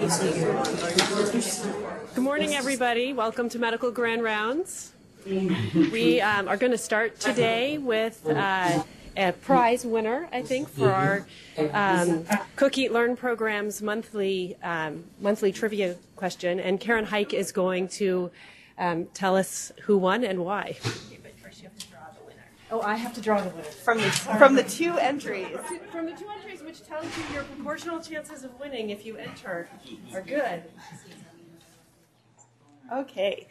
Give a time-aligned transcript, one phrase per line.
[0.00, 1.44] Good
[2.16, 3.12] morning, everybody.
[3.12, 4.92] Welcome to Medical Grand Rounds.
[5.26, 8.82] We um, are going to start today with uh,
[9.14, 11.26] a prize winner, I think, for our
[11.74, 12.24] um,
[12.56, 16.60] Cook Eat Learn program's monthly um, monthly trivia question.
[16.60, 18.30] And Karen Hike is going to
[18.78, 20.78] um, tell us who won and why.
[22.72, 23.62] Oh, I have to draw the winner.
[23.62, 25.56] from the from the two entries.
[25.90, 29.68] From the two entries, which tells you your proportional chances of winning if you enter
[30.14, 30.62] are good.
[32.92, 33.46] Okay.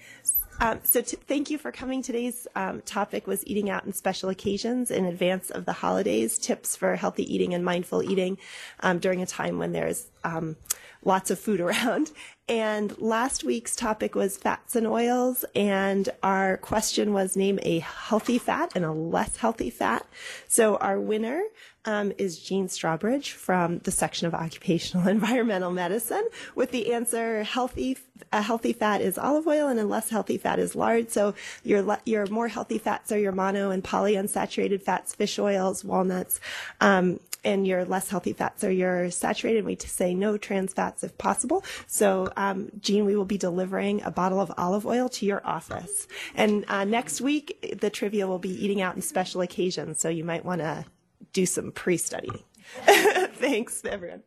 [0.62, 2.02] Um, so t- thank you for coming.
[2.02, 6.76] Today's um, topic was eating out in special occasions in advance of the holidays, tips
[6.76, 8.38] for healthy eating and mindful eating
[8.82, 10.58] um, during a time when there's um,
[11.04, 12.12] lots of food around.
[12.48, 18.40] And last week's topic was fats and oils, and our question was name a healthy
[18.40, 20.08] fat and a less healthy fat.
[20.48, 21.44] So our winner
[21.86, 27.98] um, is Jean Strawbridge from the section of occupational environmental medicine with the answer healthy
[28.34, 31.12] a healthy fat is olive oil and a less healthy fat is lard.
[31.12, 36.40] So your your more healthy fats are your mono and polyunsaturated fats, fish oils, walnuts.
[36.82, 39.66] Um, and your less healthy fats are your saturated.
[39.66, 41.64] We say no trans fats if possible.
[41.88, 46.08] So, um, Jean, we will be delivering a bottle of olive oil to your office.
[46.36, 50.00] And uh, next week, the trivia will be eating out in special occasions.
[50.00, 50.86] So you might want to
[51.34, 52.44] do some pre-studying.
[52.86, 54.24] Thanks, everyone.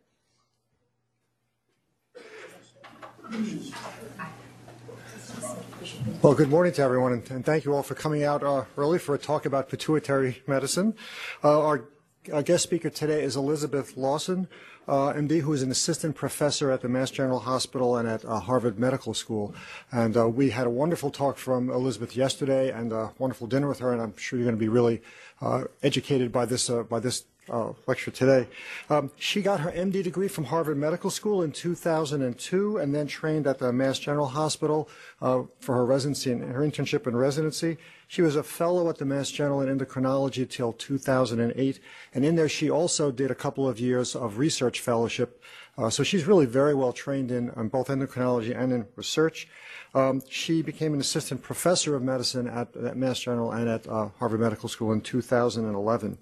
[6.21, 8.99] Well, good morning to everyone, and, and thank you all for coming out uh, early
[8.99, 10.95] for a talk about pituitary medicine.
[11.43, 11.85] Uh, our,
[12.31, 14.47] our guest speaker today is Elizabeth Lawson,
[14.87, 18.39] uh, MD, who is an assistant professor at the Mass General Hospital and at uh,
[18.39, 19.53] Harvard Medical School.
[19.91, 23.79] And uh, we had a wonderful talk from Elizabeth yesterday, and a wonderful dinner with
[23.79, 23.91] her.
[23.91, 25.01] And I'm sure you're going to be really
[25.41, 28.47] uh, educated by this uh, by this uh, lecture today.
[28.89, 33.47] Um, she got her MD degree from Harvard Medical School in 2002 and then trained
[33.47, 34.89] at the Mass General Hospital
[35.21, 37.77] uh, for her residency and her internship and residency.
[38.07, 41.79] She was a fellow at the Mass General in endocrinology till 2008,
[42.13, 45.41] and in there she also did a couple of years of research fellowship.
[45.77, 49.47] Uh, so she's really very well trained in, in both endocrinology and in research.
[49.95, 54.09] Um, she became an assistant professor of medicine at, at Mass General and at uh,
[54.19, 56.17] Harvard Medical School in 2011.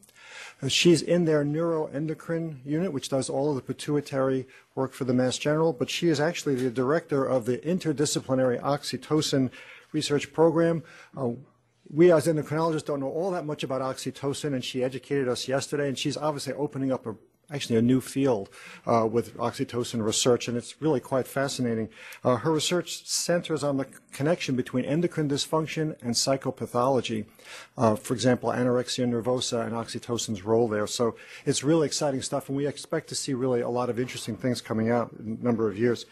[0.61, 5.13] Uh, She's in their neuroendocrine unit, which does all of the pituitary work for the
[5.13, 9.49] Mass General, but she is actually the director of the interdisciplinary oxytocin
[9.91, 10.83] research program.
[11.17, 11.31] Uh,
[11.89, 15.87] we as endocrinologists don't know all that much about oxytocin, and she educated us yesterday,
[15.87, 17.15] and she's obviously opening up a
[17.51, 18.49] actually a new field
[18.85, 21.89] uh, with oxytocin research, and it's really quite fascinating.
[22.23, 27.25] Uh, her research centers on the connection between endocrine dysfunction and psychopathology.
[27.77, 30.87] Uh, for example, anorexia nervosa and oxytocin's role there.
[30.87, 34.35] So it's really exciting stuff, and we expect to see really a lot of interesting
[34.35, 36.05] things coming out in a number of years.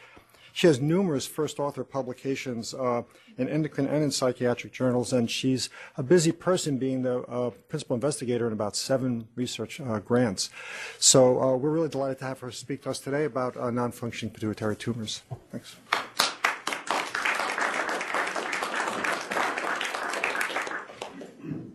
[0.59, 3.03] She has numerous first author publications uh,
[3.37, 7.93] in endocrine and in psychiatric journals, and she's a busy person being the uh, principal
[7.93, 10.49] investigator in about seven research uh, grants.
[10.97, 14.33] So uh, we're really delighted to have her speak to us today about uh, non-functioning
[14.33, 15.21] pituitary tumors.
[15.49, 15.77] Thanks.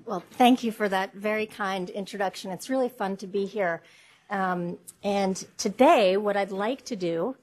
[0.04, 2.50] Well, thank you for that very kind introduction.
[2.50, 3.80] It's really fun to be here.
[4.28, 7.34] Um, and today, what I'd like to do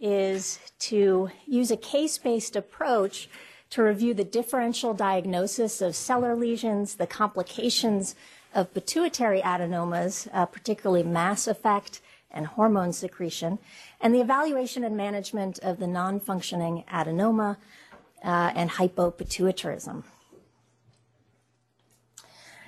[0.00, 3.28] is to use a case based approach
[3.70, 8.14] to review the differential diagnosis of sellar lesions, the complications
[8.54, 13.58] of pituitary adenomas, uh, particularly mass effect and hormone secretion,
[14.00, 17.56] and the evaluation and management of the non functioning adenoma
[18.24, 20.04] uh, and hypopituitarism.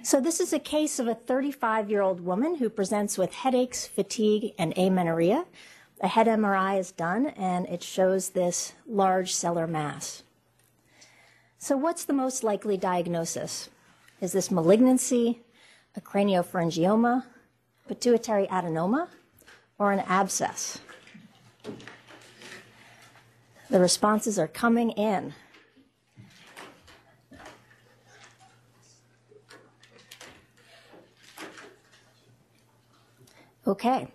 [0.03, 3.87] So this is a case of a 35 year old woman who presents with headaches,
[3.87, 5.45] fatigue, and amenorrhea.
[6.01, 10.23] A head MRI is done and it shows this large sellar mass.
[11.59, 13.69] So what's the most likely diagnosis?
[14.21, 15.41] Is this malignancy,
[15.97, 17.25] a craniopharyngioma,
[17.89, 19.09] pituitary adenoma,
[19.77, 20.79] or an abscess?
[23.71, 25.35] The responses are coming in.
[33.67, 34.09] Okay.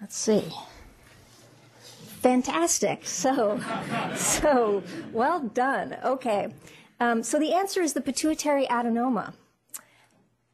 [0.00, 0.44] Let's see.
[2.20, 3.06] Fantastic.
[3.06, 3.60] So,
[4.16, 4.82] so
[5.12, 5.96] well done.
[6.04, 6.48] Okay.
[6.98, 9.34] Um, so the answer is the pituitary adenoma.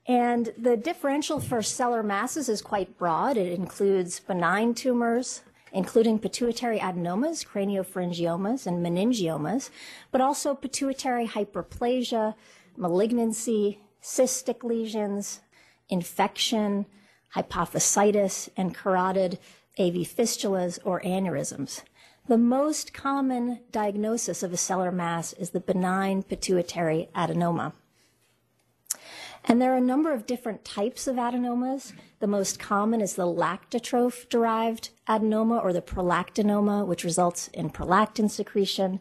[0.07, 3.37] And the differential for sellar masses is quite broad.
[3.37, 5.43] It includes benign tumors,
[5.73, 9.71] including pituitary adenomas, craniopharyngiomas, and meningiomas,
[10.11, 12.35] but also pituitary hyperplasia,
[12.77, 15.41] malignancy, cystic lesions,
[15.89, 16.87] infection,
[17.37, 19.39] hypophysitis, and carotid
[19.79, 21.83] AV fistulas, or aneurysms.
[22.29, 27.73] The most common diagnosis of a sellar mass is the benign pituitary adenoma.
[29.45, 31.93] And there are a number of different types of adenomas.
[32.21, 38.31] The most common is the lactotroph derived adenoma or the prolactinoma, which results in prolactin
[38.31, 39.01] secretion.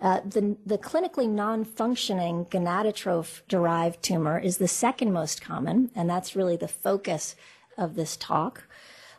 [0.00, 6.08] Uh, the, the clinically non functioning gonadotroph derived tumor is the second most common, and
[6.08, 7.36] that's really the focus
[7.76, 8.64] of this talk.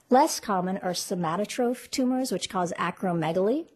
[0.09, 3.67] Less common are somatotroph tumors, which cause acromegaly,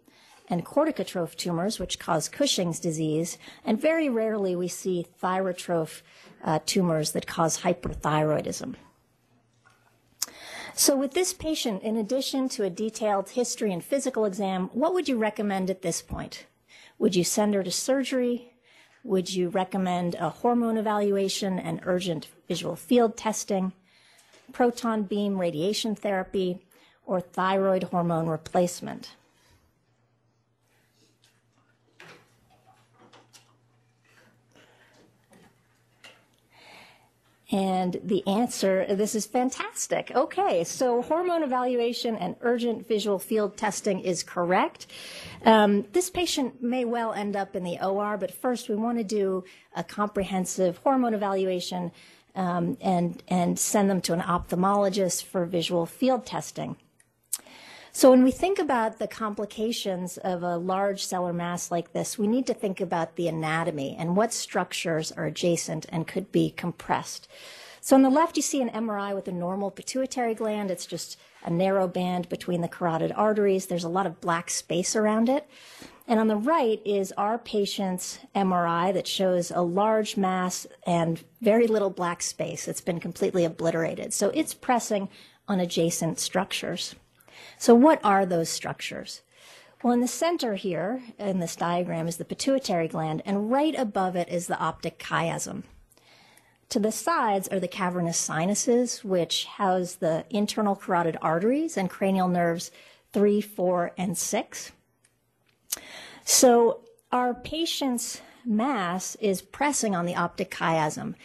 [0.49, 3.37] and corticotroph tumors, which cause Cushing's disease.
[3.63, 6.01] And very rarely we see thyrotroph
[6.43, 8.75] uh, tumors that cause hyperthyroidism.
[10.73, 15.07] So, with this patient, in addition to a detailed history and physical exam, what would
[15.07, 16.47] you recommend at this point?
[17.00, 18.53] Would you send her to surgery?
[19.03, 23.74] Would you recommend a hormone evaluation and urgent visual field testing?
[24.51, 26.59] proton beam radiation therapy,
[27.06, 29.12] or thyroid hormone replacement.
[37.51, 40.12] And the answer, this is fantastic.
[40.15, 44.88] Okay, so hormone evaluation and urgent visual field testing is correct.
[45.44, 49.03] Um, this patient may well end up in the OR, but first we want to
[49.03, 49.44] do
[49.75, 51.92] a comprehensive hormone evaluation
[52.36, 56.77] um, and, and send them to an ophthalmologist for visual field testing.
[57.95, 62.27] So when we think about the complications of a large sellar mass like this, we
[62.27, 67.30] need to think about the anatomy and what structures are adjacent and could be compressed.
[67.80, 70.71] So on the left, you see an MRI with a normal pituitary gland.
[70.71, 73.68] It's just a narrow band between the carotid arteries.
[73.68, 75.50] There's a lot of black space around it.
[76.06, 81.65] And on the right is our patient's MRI that shows a large mass and very
[81.65, 82.68] little black space.
[82.68, 84.13] It's been completely obliterated.
[84.13, 85.07] So it's pressing
[85.48, 86.94] on adjacent structures.
[87.57, 89.21] So what are those structures?
[89.83, 94.15] Well, in the center here in this diagram is the pituitary gland, and right above
[94.15, 95.63] it is the optic chiasm.
[96.69, 102.27] To the sides are the cavernous sinuses, which house the internal carotid arteries and cranial
[102.27, 102.71] nerves
[103.13, 104.71] 3, 4, and 6.
[106.23, 106.81] So
[107.11, 111.15] our patient's mass is pressing on the optic chiasm.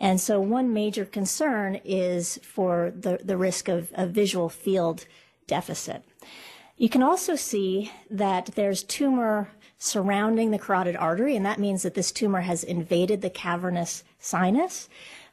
[0.00, 5.06] And so one major concern is for the, the risk of a visual field
[5.48, 6.04] deficit.
[6.76, 11.94] You can also see that there's tumor surrounding the carotid artery, and that means that
[11.94, 14.88] this tumor has invaded the cavernous sinus.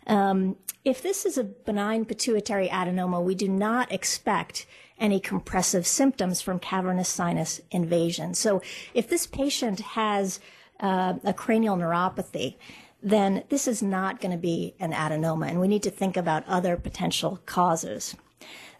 [0.07, 4.65] Um, if this is a benign pituitary adenoma, we do not expect
[4.99, 8.33] any compressive symptoms from cavernous sinus invasion.
[8.33, 8.61] So
[8.93, 10.39] if this patient has
[10.79, 12.55] uh, a cranial neuropathy,
[13.01, 16.47] then this is not going to be an adenoma, and we need to think about
[16.47, 18.15] other potential causes.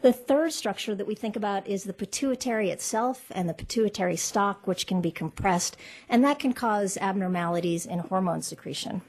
[0.06, 4.68] The third structure that we think about is the pituitary itself and the pituitary stalk,
[4.68, 9.02] which can be compressed, and that can cause abnormalities in hormone secretion.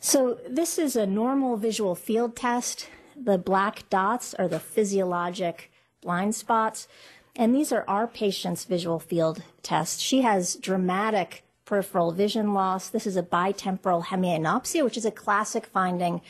[0.00, 2.88] So, this is a normal visual field test.
[3.14, 5.70] The black dots are the physiologic
[6.00, 6.88] blind spots.
[7.36, 10.02] And these are our patient's visual field tests.
[10.02, 12.88] She has dramatic peripheral vision loss.
[12.88, 16.20] This is a bitemporal hemianopsia, which is a classic finding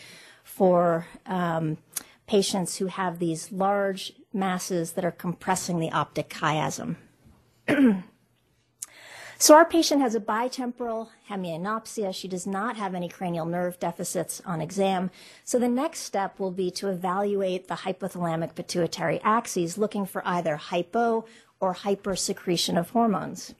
[0.44, 1.78] for um,
[2.28, 6.96] patients who have these large masses that are compressing the optic chiasm.
[9.40, 12.12] So our patient has a bitemporal hemianopsia.
[12.12, 15.12] She does not have any cranial nerve deficits on exam.
[15.44, 20.56] So the next step will be to evaluate the hypothalamic pituitary axes, looking for either
[20.56, 21.24] hypo
[21.60, 23.54] or hypersecretion of hormones.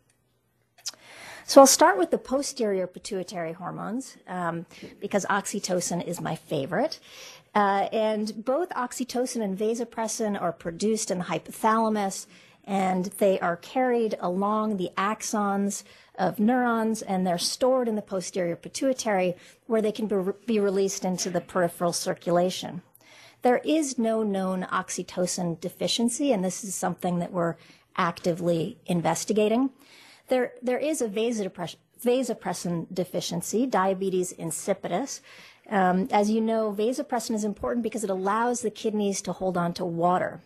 [1.47, 4.66] So I'll start with the posterior pituitary hormones um,
[5.00, 6.99] because oxytocin is my favorite.
[7.55, 12.26] Uh, and both oxytocin and vasopressin are produced in the hypothalamus
[12.64, 15.85] and they are carried along the axons
[16.17, 19.35] of neurons and they're stored in the posterior pituitary
[19.67, 22.83] where they can be, be released into the peripheral circulation.
[23.43, 27.55] There is no known oxytocin deficiency, and this is something that we're
[27.97, 29.71] actively investigating.
[30.28, 35.21] There, there is a vasopressin deficiency, diabetes insipidus.
[35.68, 39.75] Um, as you know, vasopressin is important because it allows the kidneys to hold on
[39.75, 40.40] to water.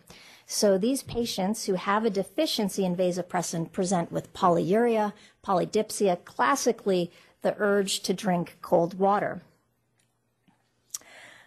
[0.45, 5.13] So these patients who have a deficiency in vasopressin present with polyuria,
[5.45, 7.11] polydipsia, classically
[7.41, 9.41] the urge to drink cold water.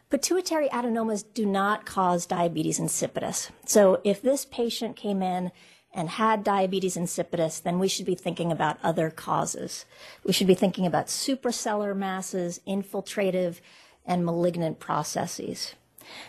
[0.09, 3.51] Pituitary adenomas do not cause diabetes insipidus.
[3.67, 5.51] So if this patient came in
[5.97, 9.87] and had diabetes insipidus, then we should be thinking about other causes.
[10.25, 13.61] We should be thinking about suprasellar masses, infiltrative,
[14.05, 15.75] and malignant processes.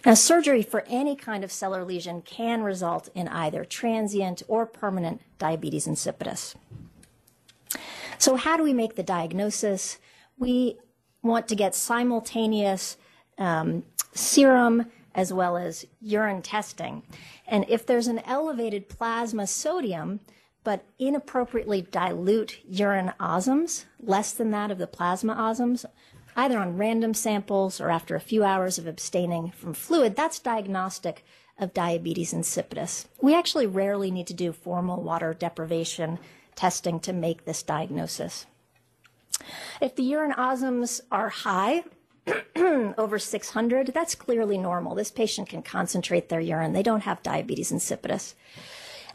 [0.05, 5.21] Now, surgery for any kind of sellar lesion can result in either transient or permanent
[5.37, 6.55] diabetes insipidus.
[8.17, 9.99] So, how do we make the diagnosis?
[10.39, 10.77] We
[11.21, 12.97] want to get simultaneous
[13.37, 13.83] um,
[14.13, 17.01] serum as well as urine testing.
[17.47, 20.19] And if there's an elevated plasma sodium,
[20.63, 25.85] but inappropriately dilute urine osms, less than that of the plasma osms,
[26.35, 31.25] either on random samples or after a few hours of abstaining from fluid, that's diagnostic
[31.57, 33.05] of diabetes insipidus.
[33.19, 36.19] We actually rarely need to do formal water deprivation
[36.55, 38.45] testing to make this diagnosis.
[39.81, 41.83] If the urine osms are high,
[42.97, 44.95] over 600, that's clearly normal.
[44.95, 46.73] This patient can concentrate their urine.
[46.73, 48.33] They don't have diabetes insipidus.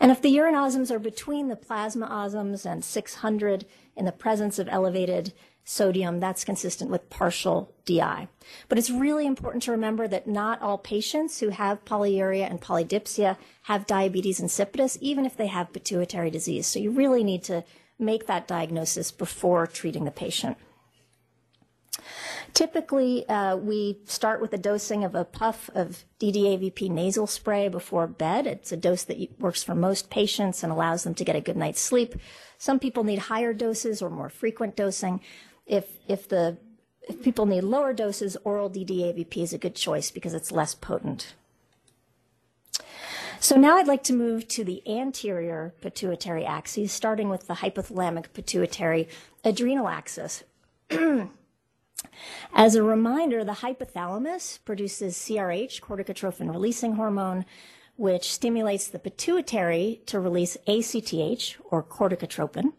[0.00, 3.66] And if the urine osms are between the plasma osms and 600
[3.96, 5.32] in the presence of elevated
[5.64, 8.26] sodium, that's consistent with partial DI.
[8.68, 13.36] But it's really important to remember that not all patients who have polyuria and polydipsia
[13.64, 16.66] have diabetes insipidus, even if they have pituitary disease.
[16.66, 17.62] So you really need to
[17.98, 20.56] make that diagnosis before treating the patient.
[22.54, 28.06] Typically, uh, we start with a dosing of a puff of DDAVP nasal spray before
[28.06, 28.46] bed.
[28.46, 31.56] It's a dose that works for most patients and allows them to get a good
[31.56, 32.14] night's sleep.
[32.58, 35.20] Some people need higher doses or more frequent dosing.
[35.66, 36.58] If, if, the,
[37.08, 41.34] if people need lower doses, oral DDAVP is a good choice because it's less potent.
[43.40, 48.26] So now I'd like to move to the anterior pituitary axis, starting with the hypothalamic
[48.34, 49.08] pituitary
[49.42, 50.44] adrenal axis.
[52.52, 57.44] As a reminder, the hypothalamus produces CRH, corticotrophin releasing hormone,
[57.96, 62.72] which stimulates the pituitary to release ACTH, or corticotropin,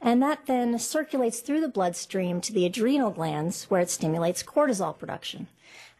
[0.00, 4.98] and that then circulates through the bloodstream to the adrenal glands where it stimulates cortisol
[4.98, 5.48] production.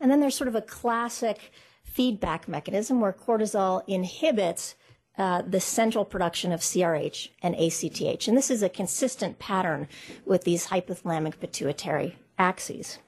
[0.00, 1.52] And then there's sort of a classic
[1.84, 4.74] feedback mechanism where cortisol inhibits
[5.18, 8.26] uh, the central production of CRH and ACTH.
[8.26, 9.88] And this is a consistent pattern
[10.24, 12.98] with these hypothalamic pituitary axes.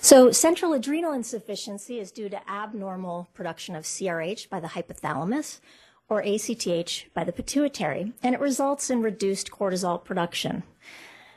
[0.00, 5.60] So, central adrenal insufficiency is due to abnormal production of CRH by the hypothalamus
[6.08, 10.64] or ACTH by the pituitary, and it results in reduced cortisol production.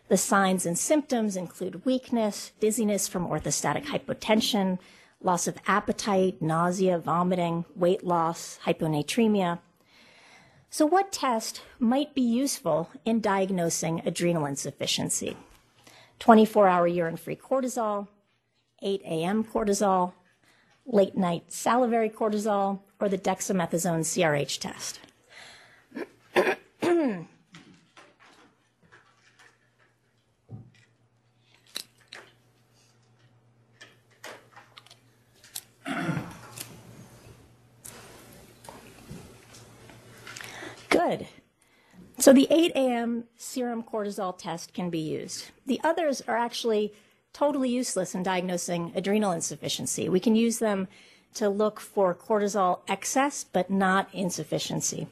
[0.08, 4.80] The signs and symptoms include weakness, dizziness from orthostatic hypotension,
[5.22, 9.60] loss of appetite, nausea, vomiting, weight loss, hyponatremia.
[10.72, 15.38] So, what test might be useful in diagnosing adrenal insufficiency?
[16.20, 18.08] 24 hour urine free cortisol,
[18.82, 19.44] 8 a.m.
[19.44, 20.14] cortisol,
[20.86, 25.00] late night salivary cortisol, or the dexamethasone CRH test.
[40.90, 41.28] Good.
[42.18, 43.26] So the 8 a.m.
[43.36, 45.52] serum cortisol test can be used.
[45.66, 46.94] The others are actually
[47.34, 50.08] totally useless in diagnosing adrenal insufficiency.
[50.08, 50.88] We can use them
[51.34, 55.08] to look for cortisol excess, but not insufficiency.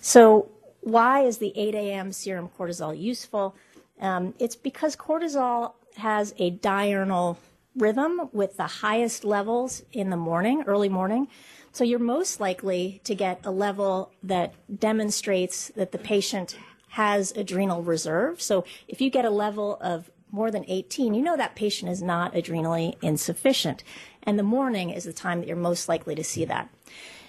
[0.00, 0.48] So
[0.80, 2.12] why is the 8 a.m.
[2.12, 3.54] serum cortisol useful?
[4.00, 7.38] Um, it's because cortisol has a diurnal
[7.76, 11.28] rhythm with the highest levels in the morning, early morning.
[11.72, 16.56] So you're most likely to get a level that demonstrates that the patient
[16.88, 18.42] has adrenal reserve.
[18.42, 22.02] So if you get a level of more than 18, you know that patient is
[22.02, 23.82] not adrenally insufficient.
[24.22, 26.68] And the morning is the time that you're most likely to see that.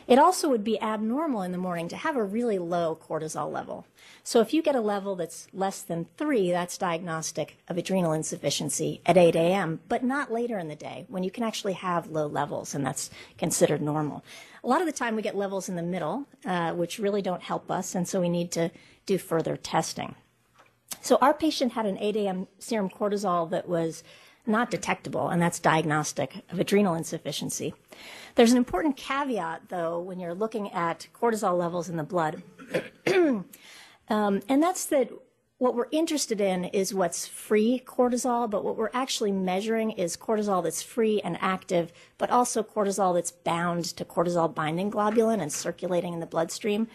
[0.08, 3.86] It also would be abnormal in the morning to have a really low cortisol level.
[4.24, 9.02] So if you get a level that's less than three, that's diagnostic of adrenal insufficiency
[9.06, 12.28] at 8 a.m., but not later in the day when you can actually have low
[12.28, 14.24] levels, and that's considered normal.
[14.64, 17.42] A lot of the time we get levels in the middle, uh, which really don't
[17.42, 18.72] help us, and so we need to
[19.06, 20.16] do further testing.
[21.02, 22.48] So our patient had an 8 a.m.
[22.60, 24.04] serum cortisol that was
[24.46, 27.74] not detectable, and that's diagnostic of adrenal insufficiency.
[28.36, 32.44] There's an important caveat, though, when you're looking at cortisol levels in the blood,
[33.08, 33.46] um,
[34.10, 35.10] and that's that
[35.64, 40.62] what we're interested in is what's free cortisol, but what we're actually measuring is cortisol
[40.62, 46.14] that's free and active, but also cortisol that's bound to cortisol binding globulin and circulating
[46.14, 46.88] in the bloodstream.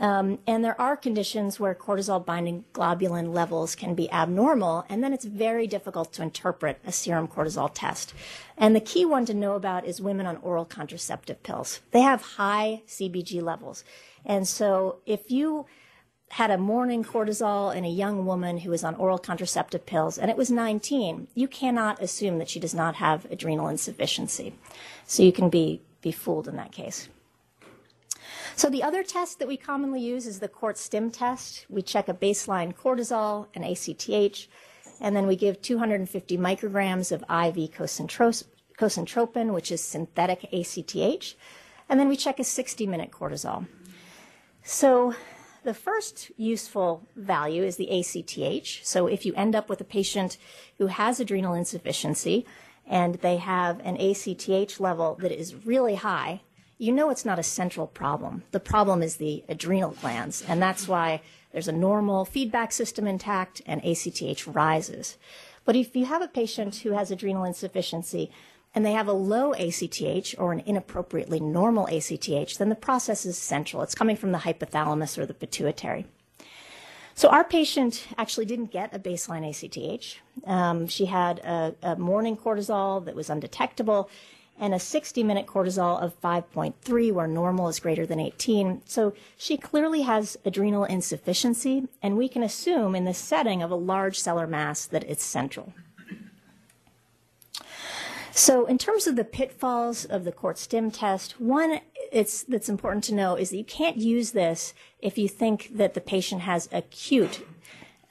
[0.00, 5.12] Um, and there are conditions where cortisol binding globulin levels can be abnormal, and then
[5.12, 8.14] it's very difficult to interpret a serum cortisol test.
[8.56, 11.80] And the key one to know about is women on oral contraceptive pills.
[11.90, 13.84] They have high CBG levels.
[14.24, 15.66] And so if you
[16.30, 20.30] had a morning cortisol in a young woman who was on oral contraceptive pills, and
[20.30, 21.28] it was 19.
[21.34, 24.54] You cannot assume that she does not have adrenal insufficiency.
[25.06, 27.08] So you can be, be fooled in that case.
[28.58, 31.64] So the other test that we commonly use is the Cort Stim test.
[31.68, 34.48] We check a baseline cortisol and ACTH,
[35.00, 37.70] and then we give 250 micrograms of IV
[38.76, 41.36] cosyntropin, which is synthetic ACTH,
[41.88, 43.68] and then we check a 60-minute cortisol.
[44.64, 45.14] So
[45.62, 48.84] the first useful value is the ACTH.
[48.84, 50.36] So if you end up with a patient
[50.78, 52.44] who has adrenal insufficiency
[52.84, 56.40] and they have an ACTH level that is really high,
[56.78, 58.44] you know it's not a central problem.
[58.52, 61.20] The problem is the adrenal glands, and that's why
[61.52, 65.16] there's a normal feedback system intact and ACTH rises.
[65.64, 68.30] But if you have a patient who has adrenal insufficiency
[68.74, 73.36] and they have a low ACTH or an inappropriately normal ACTH, then the process is
[73.36, 73.82] central.
[73.82, 76.06] It's coming from the hypothalamus or the pituitary.
[77.14, 80.18] So our patient actually didn't get a baseline ACTH.
[80.46, 84.08] Um, she had a, a morning cortisol that was undetectable,
[84.58, 88.82] and a 60 minute cortisol of 5.3, where normal is greater than 18.
[88.84, 93.76] So she clearly has adrenal insufficiency, and we can assume in the setting of a
[93.76, 95.72] large sellar mass that it's central.
[98.38, 101.80] So, in terms of the pitfalls of the Cort Stim test, one
[102.12, 106.00] that's important to know is that you can't use this if you think that the
[106.00, 107.44] patient has acute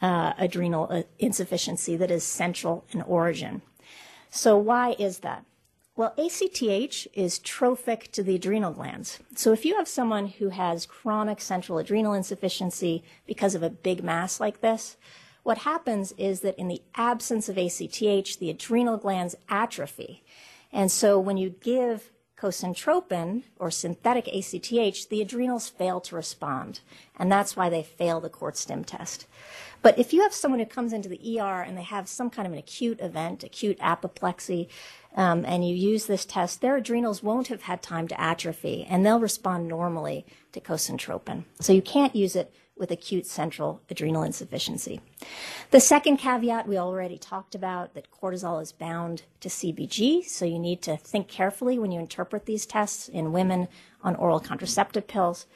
[0.02, 3.62] uh, adrenal uh, insufficiency that is central in origin.
[4.30, 5.46] So, why is that?
[5.98, 9.18] Well, ACTH is trophic to the adrenal glands.
[9.36, 14.04] So if you have someone who has chronic central adrenal insufficiency because of a big
[14.04, 14.96] mass like this,
[15.42, 20.24] what happens is that in the absence of ACTH, the adrenal glands atrophy.
[20.72, 26.82] And so when you give cosyntropin or synthetic ACTH, the adrenals fail to respond.
[27.18, 29.26] And that's why they fail the Cort Stim test.
[29.82, 32.46] But if you have someone who comes into the ER and they have some kind
[32.46, 34.68] of an acute event, acute apoplexy,
[35.16, 39.06] um, and you use this test, their adrenals won't have had time to atrophy, and
[39.06, 41.44] they'll respond normally to cosyntropin.
[41.60, 45.02] So you can't use it with acute central adrenal insufficiency.
[45.72, 50.60] The second caveat we already talked about that cortisol is bound to CBG, so you
[50.60, 53.68] need to think carefully when you interpret these tests in women
[54.04, 55.48] on oral contraceptive pills.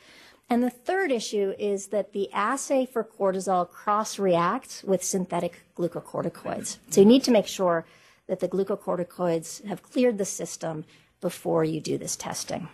[0.51, 6.77] And the third issue is that the assay for cortisol cross reacts with synthetic glucocorticoids.
[6.89, 7.85] So you need to make sure
[8.27, 10.83] that the glucocorticoids have cleared the system
[11.21, 12.67] before you do this testing.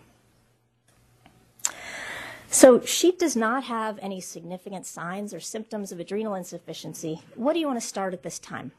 [2.50, 7.22] So she does not have any significant signs or symptoms of adrenal insufficiency.
[7.36, 8.72] What do you want to start at this time?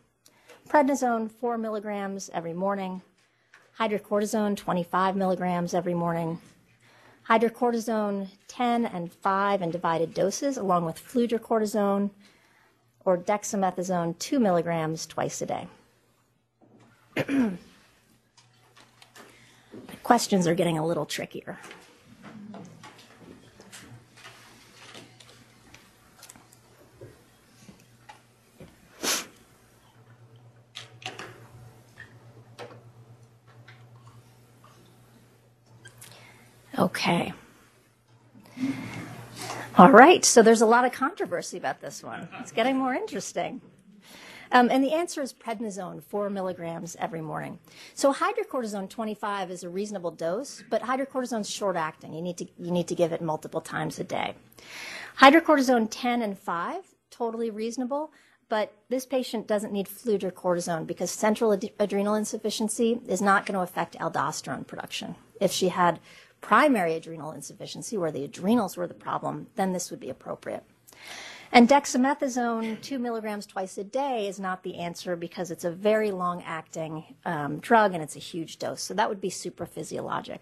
[0.68, 3.02] Prednisone, 4 milligrams every morning.
[3.78, 6.40] Hydrocortisone, 25 milligrams every morning.
[7.28, 12.10] Hydrocortisone, 10 and 5 in divided doses, along with fludrocortisone
[13.04, 15.68] or dexamethasone, 2 milligrams twice a day.
[20.02, 21.58] Questions are getting a little trickier.
[36.78, 37.32] Okay.
[39.76, 42.28] All right, so there's a lot of controversy about this one.
[42.40, 43.60] It's getting more interesting.
[44.50, 47.58] Um, and the answer is prednisone, four milligrams every morning.
[47.94, 52.14] So hydrocortisone 25 is a reasonable dose, but hydrocortisone is short acting.
[52.14, 54.34] You need to you need to give it multiple times a day.
[55.18, 56.76] Hydrocortisone 10 and 5,
[57.10, 58.10] totally reasonable,
[58.48, 63.60] but this patient doesn't need fludrocortisone because central ad- adrenal insufficiency is not going to
[63.62, 65.16] affect aldosterone production.
[65.40, 66.00] If she had
[66.40, 70.64] primary adrenal insufficiency, where the adrenals were the problem, then this would be appropriate.
[71.50, 76.10] And dexamethasone, two milligrams twice a day, is not the answer because it's a very
[76.10, 78.82] long acting um, drug and it's a huge dose.
[78.82, 80.40] So that would be supraphysiologic.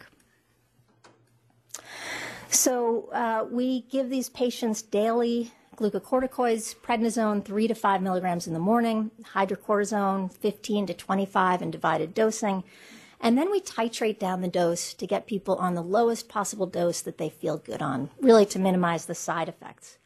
[2.49, 8.59] So uh, we give these patients daily glucocorticoids, prednisone, three to five milligrams in the
[8.59, 12.65] morning, hydrocortisone, 15 to 25 in divided dosing.
[13.21, 17.01] And then we titrate down the dose to get people on the lowest possible dose
[17.01, 19.99] that they feel good on, really to minimize the side effects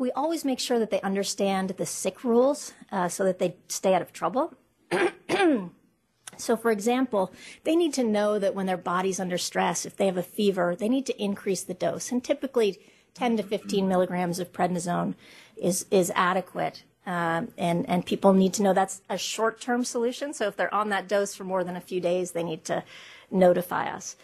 [0.00, 3.94] we always make sure that they understand the sick rules uh, so that they stay
[3.94, 4.54] out of trouble.
[6.38, 7.32] so, for example,
[7.64, 10.74] they need to know that when their body's under stress, if they have a fever,
[10.74, 12.10] they need to increase the dose.
[12.10, 12.80] And typically,
[13.12, 15.14] 10 to 15 milligrams of prednisone
[15.56, 16.84] is, is adequate.
[17.10, 20.32] Um, and, and people need to know that's a short term solution.
[20.32, 22.84] So, if they're on that dose for more than a few days, they need to
[23.32, 24.14] notify us.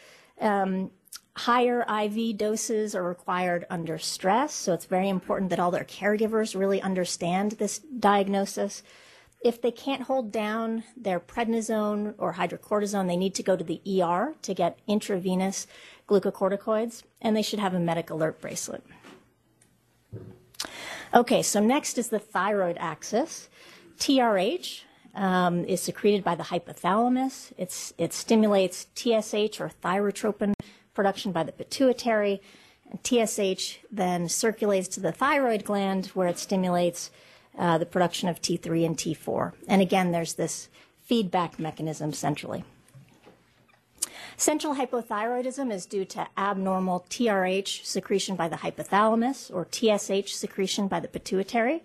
[0.40, 0.92] Um,
[1.34, 6.54] higher IV doses are required under stress, so it's very important that all their caregivers
[6.54, 8.84] really understand this diagnosis.
[9.44, 13.82] If they can't hold down their prednisone or hydrocortisone, they need to go to the
[14.00, 15.66] ER to get intravenous
[16.08, 18.84] glucocorticoids, and they should have a medic alert bracelet.
[21.16, 23.48] Okay, so next is the thyroid axis.
[23.98, 24.82] TRH
[25.14, 27.54] um, is secreted by the hypothalamus.
[27.56, 30.52] It's, it stimulates TSH or thyrotropin
[30.92, 32.42] production by the pituitary.
[32.90, 37.10] And TSH then circulates to the thyroid gland where it stimulates
[37.56, 39.54] uh, the production of T3 and T4.
[39.68, 40.68] And again, there's this
[41.02, 42.62] feedback mechanism centrally.
[44.38, 51.00] Central hypothyroidism is due to abnormal TRH secretion by the hypothalamus or TSH secretion by
[51.00, 51.82] the pituitary.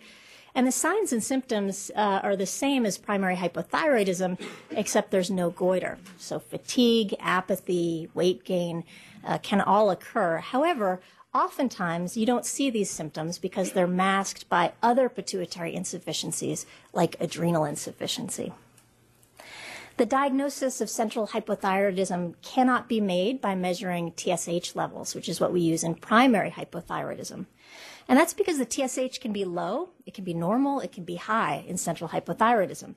[0.53, 4.37] And the signs and symptoms uh, are the same as primary hypothyroidism,
[4.71, 5.97] except there's no goiter.
[6.17, 8.83] So fatigue, apathy, weight gain
[9.25, 10.39] uh, can all occur.
[10.39, 10.99] However,
[11.33, 17.63] oftentimes you don't see these symptoms because they're masked by other pituitary insufficiencies like adrenal
[17.63, 18.51] insufficiency.
[19.97, 25.53] The diagnosis of central hypothyroidism cannot be made by measuring TSH levels, which is what
[25.53, 27.45] we use in primary hypothyroidism.
[28.07, 31.15] And that's because the TSH can be low, it can be normal, it can be
[31.15, 32.95] high in central hypothyroidism.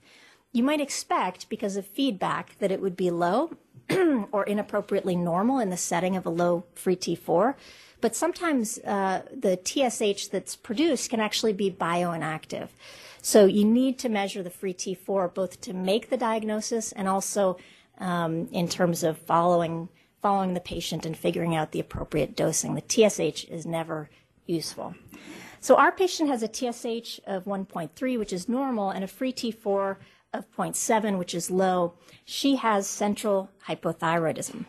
[0.53, 3.57] You might expect, because of feedback, that it would be low
[4.33, 7.55] or inappropriately normal in the setting of a low free T4.
[8.01, 12.69] But sometimes uh, the TSH that's produced can actually be bioinactive.
[13.25, 17.57] So you need to measure the free T4 both to make the diagnosis and also
[17.97, 19.89] um, in terms of following
[20.21, 22.75] following the patient and figuring out the appropriate dosing.
[22.75, 24.11] The TSH is never
[24.45, 24.95] useful.
[25.61, 29.97] So our patient has a TSH of 1.3, which is normal, and a free T4
[30.35, 31.95] of 0.7, which is low.
[32.27, 34.67] She has central hypothyroidism.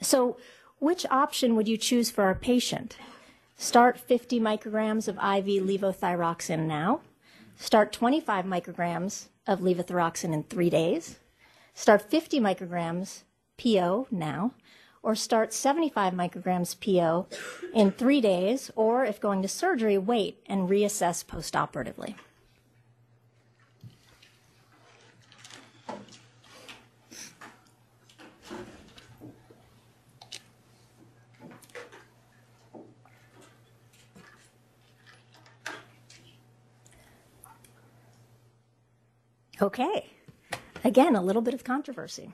[0.00, 0.36] So
[0.80, 2.96] which option would you choose for our patient?
[3.56, 7.00] Start 50 micrograms of IV levothyroxine now.
[7.56, 11.20] Start 25 micrograms of levothyroxine in three days.
[11.72, 13.22] Start 50 micrograms
[13.56, 14.52] PO now.
[15.02, 17.26] Or start 75 micrograms PO
[17.72, 18.70] in three days.
[18.74, 22.16] Or if going to surgery, wait and reassess postoperatively.
[39.60, 40.06] Okay.
[40.82, 42.30] Again, a little bit of controversy.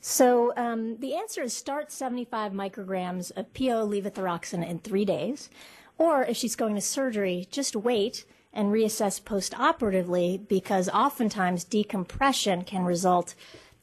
[0.00, 5.48] So um, the answer is start 75 micrograms of PO levothyroxine in three days.
[5.96, 12.84] Or if she's going to surgery, just wait and reassess postoperatively because oftentimes decompression can
[12.84, 13.34] result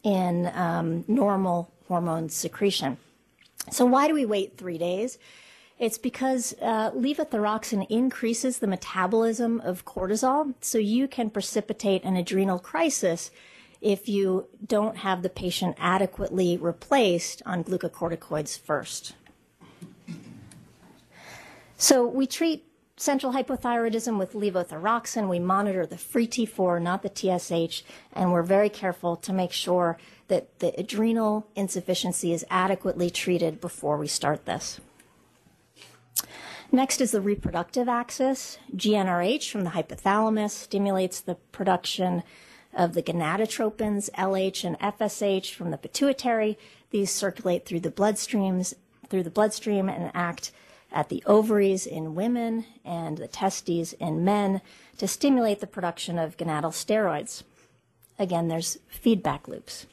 [0.03, 2.97] in um, normal hormone secretion.
[3.71, 5.17] So why do we wait three days?
[5.79, 12.59] It's because uh, levothyroxine increases the metabolism of cortisol, so you can precipitate an adrenal
[12.59, 13.31] crisis
[13.79, 19.13] if you don't have the patient adequately replaced on glucocorticoids first.
[21.77, 22.65] So we treat
[22.97, 25.29] central hypothyroidism with levothyroxine.
[25.29, 29.97] We monitor the free T4, not the TSH, and we're very careful to make sure
[30.27, 34.81] that the adrenal insufficiency is adequately treated before we start this.
[36.71, 38.60] Next is the reproductive axis.
[38.75, 42.21] GnRH from the hypothalamus stimulates the production
[42.75, 46.60] of the gonadotropins, LH and FSH from the pituitary.
[46.91, 48.75] These circulate through the bloodstreams,
[49.10, 50.51] through the bloodstream and act
[50.91, 54.62] at the ovaries in women and the testes in men
[54.99, 57.41] to stimulate the production of gonadal steroids.
[58.19, 59.88] Again, there's feedback loops.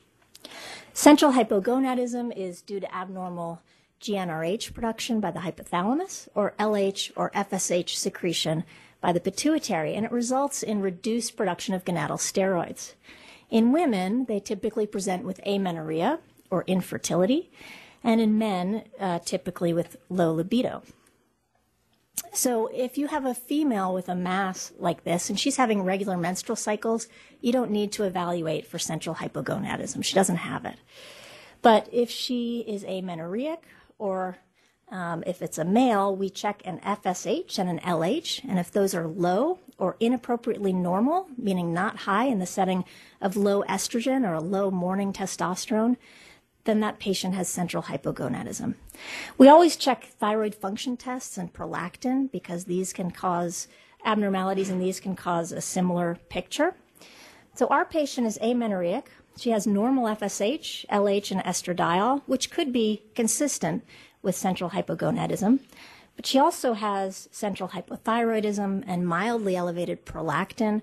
[0.92, 3.62] Central hypogonadism is due to abnormal
[4.06, 8.64] GnRH production by the hypothalamus or LH or FSH secretion
[9.00, 12.94] by the pituitary, and it results in reduced production of gonadal steroids.
[13.50, 17.50] In women, they typically present with amenorrhea or infertility,
[18.02, 20.82] and in men, uh, typically with low libido.
[22.32, 26.16] So, if you have a female with a mass like this and she's having regular
[26.16, 27.08] menstrual cycles,
[27.40, 30.04] you don't need to evaluate for central hypogonadism.
[30.04, 30.76] She doesn't have it.
[31.62, 33.62] But if she is amenorrheic
[33.98, 34.38] or
[34.88, 38.94] um, if it's a male, we check an FSH and an LH, and if those
[38.94, 42.84] are low or inappropriately normal, meaning not high in the setting
[43.20, 45.96] of low estrogen or a low morning testosterone,
[46.64, 48.74] then that patient has central hypogonadism.
[49.38, 53.68] We always check thyroid function tests and prolactin because these can cause
[54.04, 56.74] abnormalities and these can cause a similar picture.
[57.54, 59.10] So our patient is amenorrheic.
[59.38, 63.84] She has normal FSH, LH, and estradiol, which could be consistent
[64.22, 65.60] with central hypogonadism.
[66.16, 70.80] But she also has central hypothyroidism and mildly elevated prolactin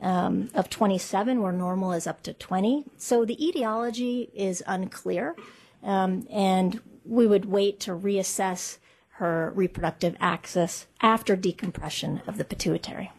[0.00, 2.84] um, of 27, where normal is up to 20.
[2.96, 5.36] So the etiology is unclear,
[5.84, 8.78] um, and we would wait to reassess
[9.16, 13.12] her reproductive axis after decompression of the pituitary.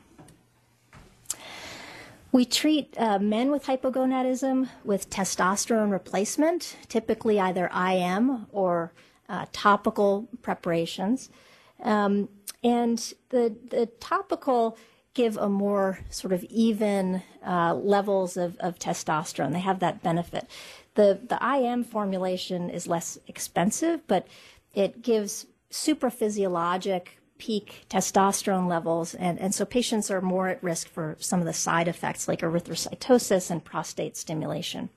[2.34, 8.91] We treat uh, men with hypogonadism with testosterone replacement, typically either IM or
[9.30, 11.30] uh, topical preparations.
[11.84, 12.30] Um,
[12.63, 12.98] and
[13.30, 14.80] the, the topical
[15.13, 19.54] give a more sort of even uh, levels of, of testosterone.
[19.54, 20.48] They have that benefit.
[20.96, 24.26] The, the IM formulation is less expensive, but
[24.74, 27.10] it gives supraphysiologic
[27.44, 31.52] peak testosterone levels, and, and so patients are more at risk for some of the
[31.52, 34.90] side effects like erythrocytosis and prostate stimulation.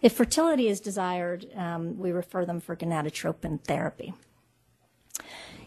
[0.00, 4.14] If fertility is desired, um, we refer them for gonadotropin therapy.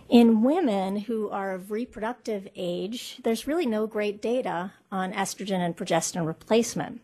[0.08, 5.76] In women who are of reproductive age, there's really no great data on estrogen and
[5.76, 7.02] progesterone replacement.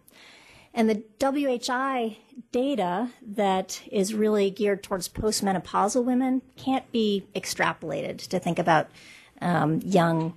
[0.76, 2.18] And the WHI
[2.52, 8.90] data that is really geared towards postmenopausal women can't be extrapolated to think about
[9.42, 10.34] um, young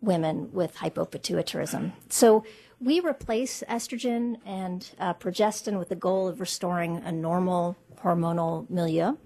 [0.00, 1.92] women with hypopituitarism.
[2.08, 2.44] So
[2.80, 9.16] we replace estrogen and uh, progestin with the goal of restoring a normal hormonal milieu.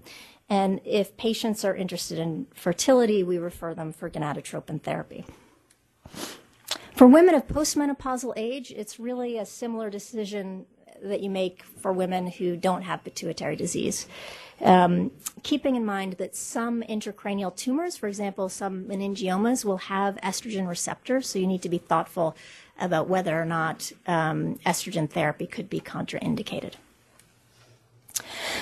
[0.47, 5.25] And if patients are interested in fertility, we refer them for gonadotropin therapy.
[6.95, 10.65] For women of postmenopausal age, it's really a similar decision
[11.03, 14.07] that you make for women who don't have pituitary disease.
[14.61, 15.11] Um,
[15.43, 21.27] keeping in mind that some intracranial tumors, for example, some meningiomas, will have estrogen receptors,
[21.27, 22.33] so you need to be thoughtful
[22.79, 26.75] about whether or not um, estrogen therapy could be contraindicated.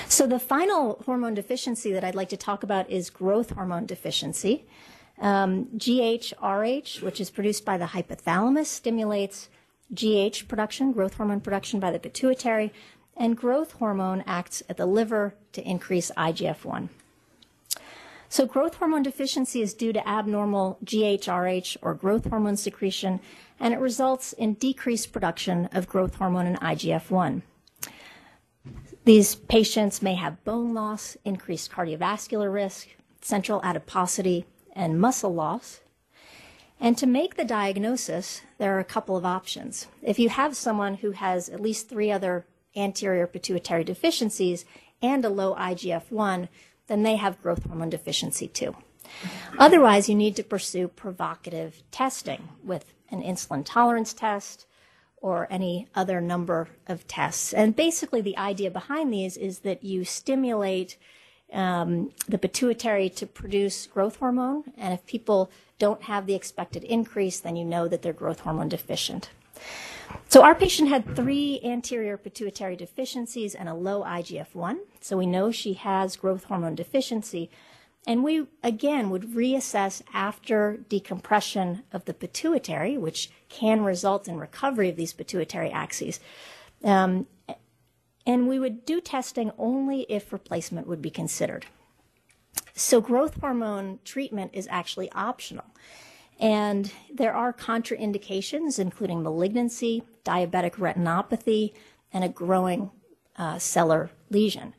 [0.07, 4.65] So, the final hormone deficiency that I'd like to talk about is growth hormone deficiency.
[5.23, 9.47] Um, GHRH, which is produced by the hypothalamus, stimulates
[9.95, 12.73] GH production, growth hormone production by the pituitary,
[13.15, 16.89] and growth hormone acts at the liver to increase IGF 1.
[18.27, 23.21] So, growth hormone deficiency is due to abnormal GHRH or growth hormone secretion,
[23.61, 27.43] and it results in decreased production of growth hormone and IGF 1.
[29.05, 32.89] These patients may have bone loss, increased cardiovascular risk,
[33.21, 35.79] central adiposity, and muscle loss.
[36.79, 39.87] And to make the diagnosis, there are a couple of options.
[40.01, 44.65] If you have someone who has at least three other anterior pituitary deficiencies
[45.01, 46.49] and a low IGF 1,
[46.87, 48.75] then they have growth hormone deficiency too.
[49.57, 54.65] Otherwise, you need to pursue provocative testing with an insulin tolerance test
[55.17, 57.53] or any other number of tests.
[57.53, 60.97] And basically, the idea behind these is that you stimulate
[61.53, 64.63] um, the pituitary to produce growth hormone.
[64.77, 68.69] And if people don't have the expected increase, then you know that they're growth hormone
[68.69, 69.29] deficient.
[70.29, 74.79] So our patient had three anterior pituitary deficiencies and a low IGF 1.
[75.01, 77.49] So we know she has growth hormone deficiency.
[78.05, 84.89] And we, again, would reassess after decompression of the pituitary, which can result in recovery
[84.89, 86.19] of these pituitary axes.
[86.83, 87.27] Um,
[88.25, 91.65] and we would do testing only if replacement would be considered.
[92.73, 95.65] So, growth hormone treatment is actually optional.
[96.39, 101.73] And there are contraindications, including malignancy, diabetic retinopathy,
[102.11, 102.91] and a growing
[103.37, 104.73] uh, sellar lesion.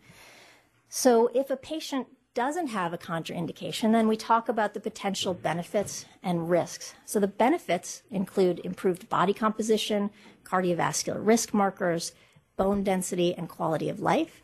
[0.88, 6.04] So, if a patient doesn't have a contraindication, then we talk about the potential benefits
[6.22, 6.94] and risks.
[7.04, 10.11] So, the benefits include improved body composition,
[10.44, 12.12] cardiovascular risk markers,
[12.57, 14.43] bone density, and quality of life.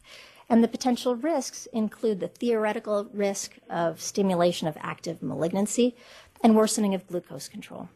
[0.49, 5.95] And the potential risks include the theoretical risk of stimulation of active malignancy
[6.43, 7.89] and worsening of glucose control.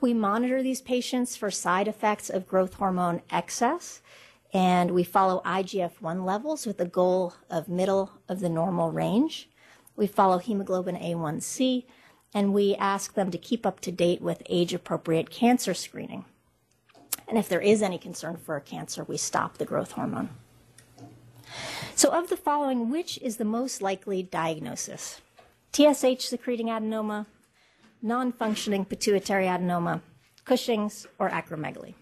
[0.00, 4.02] We monitor these patients for side effects of growth hormone excess,
[4.52, 9.48] and we follow IGF 1 levels with the goal of middle of the normal range.
[9.96, 11.84] We follow hemoglobin A1C,
[12.34, 16.24] and we ask them to keep up to date with age appropriate cancer screening.
[17.32, 20.28] And if there is any concern for a cancer, we stop the growth hormone.
[21.94, 25.22] So, of the following, which is the most likely diagnosis?
[25.72, 27.24] TSH secreting adenoma,
[28.02, 30.02] non functioning pituitary adenoma,
[30.44, 31.94] Cushing's, or acromegaly?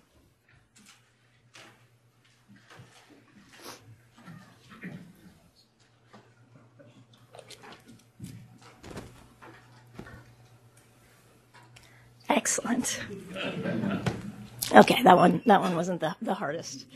[12.29, 12.99] Excellent.
[14.73, 16.87] Okay, that one that one wasn't the, the hardest.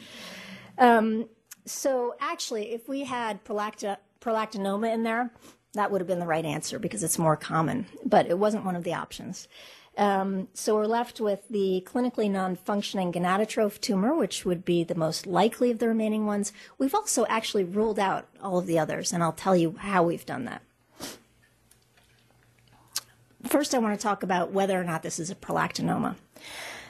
[0.79, 1.29] Um,
[1.65, 5.31] so actually, if we had prolacti- prolactinoma in there,
[5.73, 8.77] that would have been the right answer because it's more common, but it wasn't one
[8.77, 9.49] of the options.
[9.97, 15.27] Um, so we're left with the clinically non-functioning gonadotroph tumor, which would be the most
[15.27, 16.53] likely of the remaining ones.
[16.79, 20.27] We've also actually ruled out all of the others, and I'll tell you how we've
[20.27, 20.63] done that.
[23.45, 26.17] First, I want to talk about whether or not this is a prolactinoma.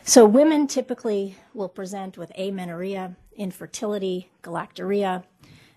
[0.07, 5.25] So women typically will present with amenorrhea, infertility, galactorrhea.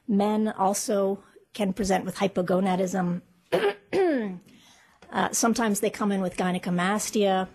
[0.05, 3.21] Men also can present with hypogonadism.
[5.13, 7.47] uh, sometimes they come in with gynecomastia.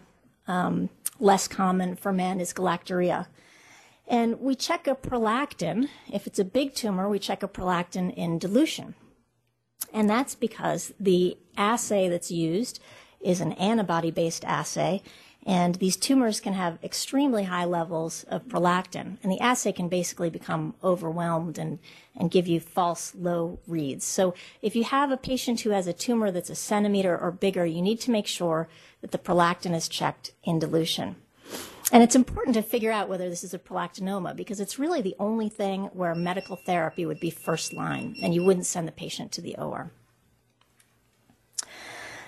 [0.48, 0.88] Um,
[1.20, 3.26] less common for men is galactorrhea.
[4.06, 5.88] And we check a prolactin.
[6.10, 8.94] If it's a big tumor, we check a prolactin in dilution.
[9.92, 12.80] And that's because the assay that's used
[13.20, 15.02] is an antibody based assay.
[15.44, 19.18] And these tumors can have extremely high levels of prolactin.
[19.22, 21.80] And the assay can basically become overwhelmed and,
[22.16, 24.04] and give you false low reads.
[24.04, 27.66] So if you have a patient who has a tumor that's a centimeter or bigger,
[27.66, 28.68] you need to make sure
[29.00, 31.16] that the prolactin is checked in dilution.
[31.90, 35.16] And it's important to figure out whether this is a prolactinoma because it's really the
[35.18, 39.32] only thing where medical therapy would be first line and you wouldn't send the patient
[39.32, 39.90] to the OR.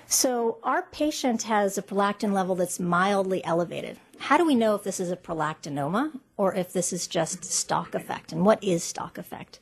[0.06, 3.98] So our patient has a prolactin level that's mildly elevated.
[4.18, 7.94] How do we know if this is a prolactinoma or if this is just stalk
[7.94, 8.32] effect?
[8.32, 9.60] And what is stalk effect?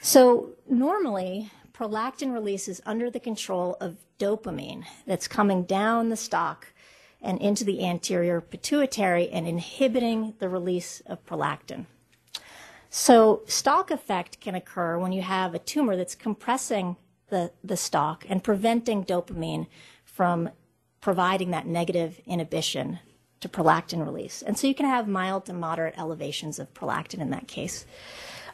[0.00, 6.72] So normally, prolactin release is under the control of dopamine that's coming down the stalk
[7.20, 11.86] and into the anterior pituitary and inhibiting the release of prolactin.
[12.88, 16.96] So stalk effect can occur when you have a tumor that's compressing
[17.28, 19.66] the, the stalk and preventing dopamine
[20.04, 20.50] from
[21.00, 22.98] providing that negative inhibition
[23.40, 24.42] to prolactin release.
[24.42, 27.84] And so you can have mild to moderate elevations of prolactin in that case.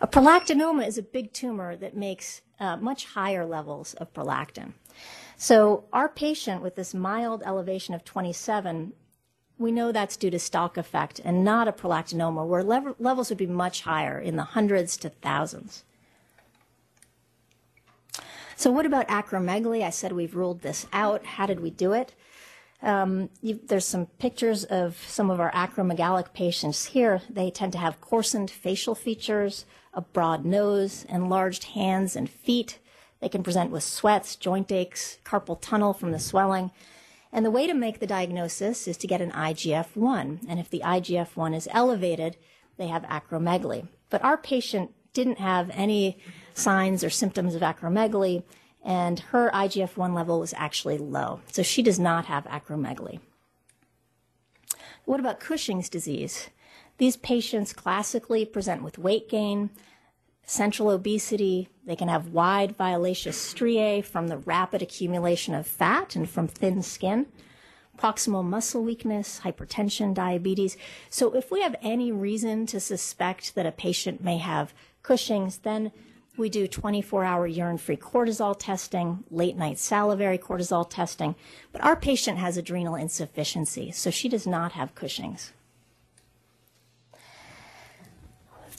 [0.01, 4.73] A prolactinoma is a big tumor that makes uh, much higher levels of prolactin.
[5.37, 8.93] So our patient with this mild elevation of 27,
[9.59, 13.39] we know that's due to stalk effect and not a prolactinoma, where lev- levels would
[13.39, 15.85] be much higher in the hundreds to thousands.
[18.57, 19.83] So what about acromegaly?
[19.83, 21.25] I said we've ruled this out.
[21.25, 22.15] How did we do it?
[22.83, 27.23] Um, you, there's some pictures of some of our acromegalic patients here.
[27.31, 32.79] They tend to have coarsened facial features, a broad nose, enlarged hands and feet.
[33.21, 36.73] They can present with sweats, joint aches, carpal tunnel from the swelling.
[37.33, 40.41] And the way to make the diagnosis is to get an IGF 1.
[40.49, 42.37] And if the IGF 1 is elevated,
[42.77, 43.87] they have acromegaly.
[44.11, 46.19] But our patient didn't have any
[46.55, 48.43] signs or symptoms of acromegaly,
[48.85, 51.41] and her IGF 1 level was actually low.
[51.51, 53.21] So she does not have acromegaly.
[55.05, 56.49] What about Cushing's disease?
[56.99, 59.71] These patients classically present with weight gain,
[60.45, 61.69] central obesity.
[61.85, 66.83] They can have wide violaceous striae from the rapid accumulation of fat and from thin
[66.83, 67.27] skin,
[67.99, 70.77] proximal muscle weakness, hypertension, diabetes.
[71.11, 75.93] So, if we have any reason to suspect that a patient may have Cushing's, then
[76.37, 81.35] we do 24 hour urine free cortisol testing, late night salivary cortisol testing,
[81.73, 85.53] but our patient has adrenal insufficiency, so she does not have Cushing's.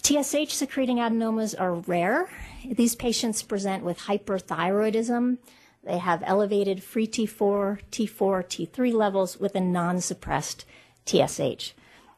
[0.02, 2.30] TSH secreting adenomas are rare.
[2.66, 5.38] These patients present with hyperthyroidism.
[5.84, 10.66] They have elevated free T4, T4, T3 levels with a non suppressed
[11.06, 11.74] TSH.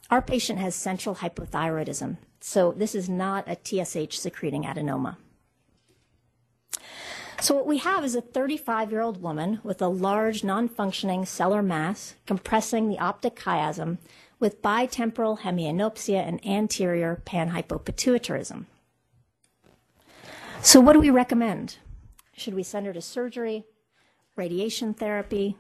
[0.10, 5.18] Our patient has central hypothyroidism, so this is not a TSH secreting adenoma.
[7.42, 11.26] So what we have is a 35 year old woman with a large non functioning
[11.26, 13.98] sellar mass compressing the optic chiasm
[14.40, 18.66] with bitemporal hemianopsia and anterior panhypopituitarism.
[20.62, 21.78] So what do we recommend?
[22.36, 23.66] Should we send her to surgery,
[24.36, 25.58] radiation therapy?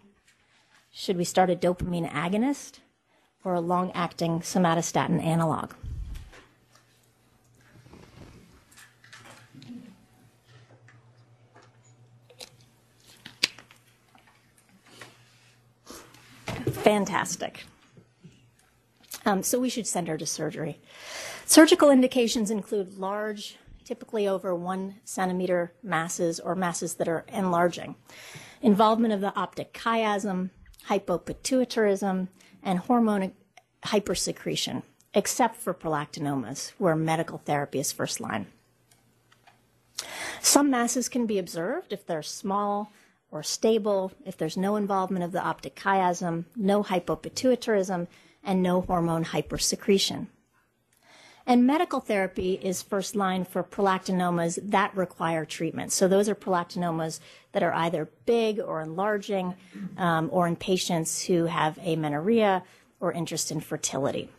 [0.91, 2.79] Should we start a dopamine agonist
[3.43, 5.73] or a long acting somatostatin analog?
[16.86, 17.63] Fantastic.
[19.26, 20.79] Um, so we should send her to surgery.
[21.44, 27.96] Surgical indications include large, typically over one centimeter masses or masses that are enlarging,
[28.62, 30.52] involvement of the optic chiasm,
[30.88, 32.27] hypopituitarism,
[32.62, 33.31] and hormone
[33.86, 34.83] hypersecretion,
[35.15, 38.46] except for prolactinomas, where medical therapy is first line.
[40.40, 42.92] Some masses can be observed if they're small,
[43.32, 48.08] or stable if there's no involvement of the optic chiasm, no hypopituitarism,
[48.44, 50.28] and no hormone hypersecretion.
[51.48, 55.92] And medical therapy is first line for prolactinomas that require treatment.
[55.92, 57.19] So those are prolactinomas
[57.52, 59.54] that are either big or enlarging,
[59.98, 62.63] um, or in patients who have amenorrhea
[63.00, 64.30] or interest in fertility.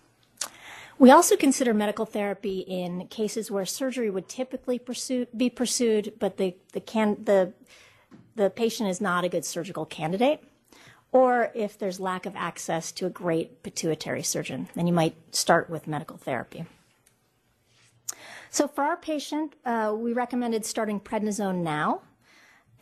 [0.99, 6.39] We also consider medical therapy in cases where surgery would typically pursue, be pursued, but
[6.39, 7.53] the, the, can, the,
[8.37, 10.45] the patient is not a good surgical candidate,
[11.13, 15.69] or if there's lack of access to a great pituitary surgeon, then you might start
[15.71, 16.67] with medical therapy.
[18.51, 22.03] So for our patient, uh, we recommended starting prednisone now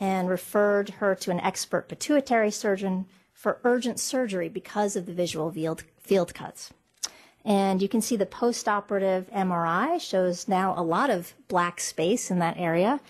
[0.01, 5.51] and referred her to an expert pituitary surgeon for urgent surgery because of the visual
[5.51, 6.73] field, field cuts.
[7.45, 12.39] And you can see the postoperative MRI shows now a lot of black space in
[12.39, 13.01] that area.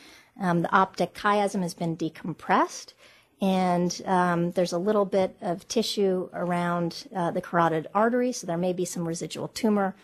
[0.41, 2.93] Um, the optic chiasm has been decompressed,
[3.41, 8.59] and um, there's a little bit of tissue around uh, the carotid artery, so there
[8.59, 9.95] may be some residual tumor.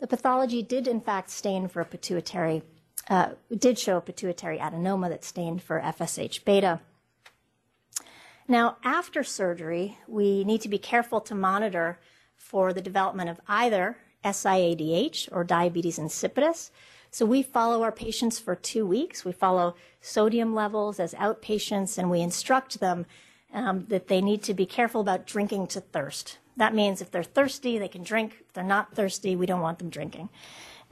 [0.00, 2.62] The pathology did, in fact, stain for a pituitary,
[3.08, 6.80] uh, did show a pituitary adenoma that stained for FSH beta.
[8.46, 11.98] Now, after surgery, we need to be careful to monitor
[12.36, 16.70] for the development of either SIADH or diabetes insipidus.
[17.10, 19.24] So we follow our patients for two weeks.
[19.24, 23.06] We follow sodium levels as outpatients, and we instruct them
[23.52, 26.38] um, that they need to be careful about drinking to thirst.
[26.56, 28.36] That means if they're thirsty, they can drink.
[28.40, 30.28] If they're not thirsty, we don't want them drinking.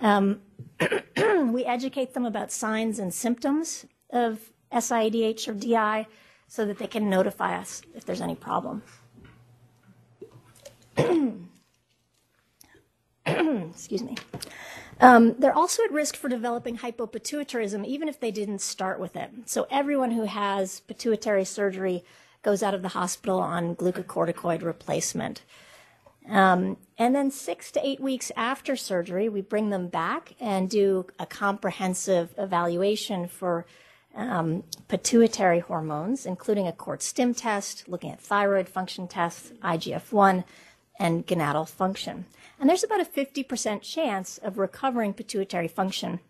[0.01, 0.41] Um,
[1.17, 6.07] we educate them about signs and symptoms of SIADH or DI
[6.49, 8.83] so that they can notify us if there's any problem.
[13.27, 14.17] Excuse me.
[15.01, 19.31] Um, they're also at risk for developing hypopituitarism, even if they didn't start with it.
[19.45, 22.03] So, everyone who has pituitary surgery
[22.43, 25.43] goes out of the hospital on glucocorticoid replacement.
[26.29, 31.07] Um, and then six to eight weeks after surgery, we bring them back and do
[31.19, 33.67] a comprehensive evaluation for
[34.15, 40.45] um, pituitary hormones, including a Cort Stim test, looking at thyroid function tests, IGF 1,
[40.99, 42.25] and gonadal function.
[42.59, 46.21] And there's about a 50% chance of recovering pituitary function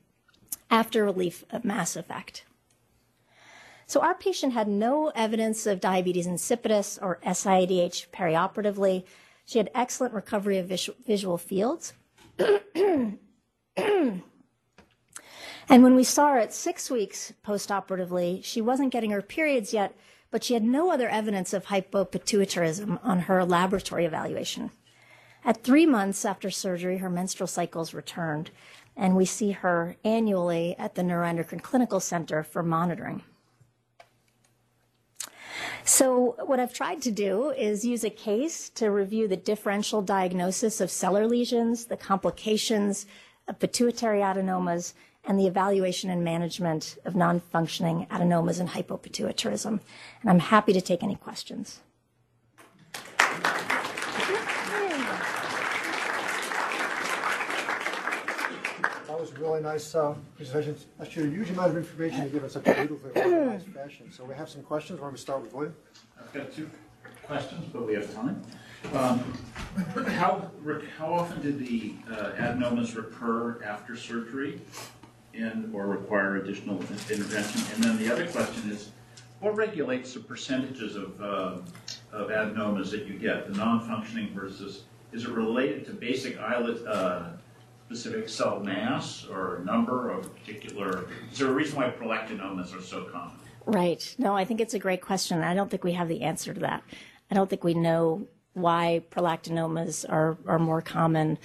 [0.71, 2.45] after relief of mass effect.
[3.87, 9.05] So our patient had no evidence of diabetes insipidus or SIADH perioperatively.
[9.45, 10.67] She had excellent recovery of
[11.07, 11.93] visual fields.
[12.39, 13.21] and
[15.69, 19.95] when we saw her at six weeks postoperatively, she wasn't getting her periods yet,
[20.33, 24.73] but she had no other evidence of hypopituitarism on her laboratory evaluation.
[25.47, 28.51] At three months after surgery, her menstrual cycles returned,
[28.97, 33.23] and we see her annually at the Neuroendocrine Clinical Center for monitoring.
[35.85, 40.81] So, what I've tried to do is use a case to review the differential diagnosis
[40.81, 43.07] of sellar lesions, the complications
[43.47, 44.95] of pituitary adenomas,
[45.25, 49.79] and the evaluation and management of non functioning adenomas and hypopituitarism.
[50.23, 51.83] And I'm happy to take any questions.
[59.17, 60.77] That was a really nice uh, presentation.
[61.01, 64.11] Actually, a huge amount of information to give in such a beautiful, organized fashion.
[64.11, 65.01] So we have some questions.
[65.01, 65.75] Why don't we start with William?
[66.19, 66.71] I've got two
[67.25, 68.43] questions, but we have time.
[68.95, 69.21] Um,
[70.13, 70.51] how,
[70.97, 74.61] how often did the uh, adenomas recur after surgery
[75.35, 76.81] and or require additional
[77.11, 77.63] intervention?
[77.75, 78.91] And then the other question is,
[79.41, 81.59] what regulates the percentages of, uh,
[82.13, 87.31] of adenomas that you get, the non-functioning versus, is it related to basic islet uh,
[87.87, 93.05] specific cell mass or number of particular, is there a reason why prolactinomas are so
[93.05, 93.37] common?
[93.65, 94.15] Right.
[94.19, 95.43] No, I think it's a great question.
[95.43, 96.83] I don't think we have the answer to that.
[97.31, 101.39] I don't think we know why prolactinomas are, are more common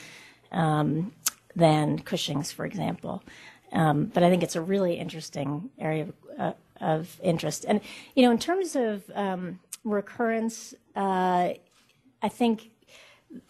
[0.51, 1.11] um,
[1.55, 3.23] than Cushing's, for example.
[3.71, 7.65] Um, but I think it's a really interesting area of, uh, of interest.
[7.67, 7.81] And,
[8.15, 11.53] you know, in terms of um, recurrence, uh,
[12.21, 12.71] I think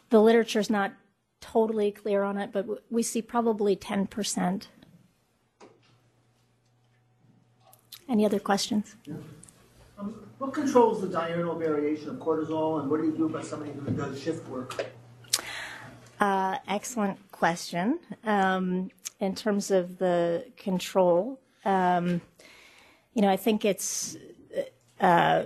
[0.09, 0.91] the literature is not
[1.41, 4.67] totally clear on it, but we see probably 10%.
[8.07, 8.95] Any other questions?
[9.97, 13.71] Um, what controls the diurnal variation of cortisol, and what do you do about somebody
[13.71, 14.85] who does shift work?
[16.19, 17.99] Uh, excellent question.
[18.23, 22.21] Um, in terms of the control, um,
[23.13, 24.17] you know, I think it's
[24.99, 25.43] uh,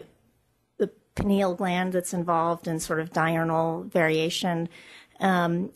[0.77, 4.69] the pineal gland that's involved in sort of diurnal variation.
[5.19, 5.71] Um,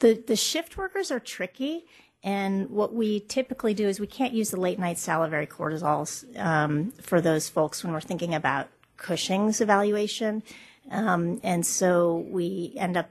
[0.00, 1.84] the, the shift workers are tricky.
[2.24, 6.92] And what we typically do is we can't use the late night salivary cortisols um,
[6.92, 10.42] for those folks when we're thinking about Cushing's evaluation.
[10.90, 13.10] Um, and so we end up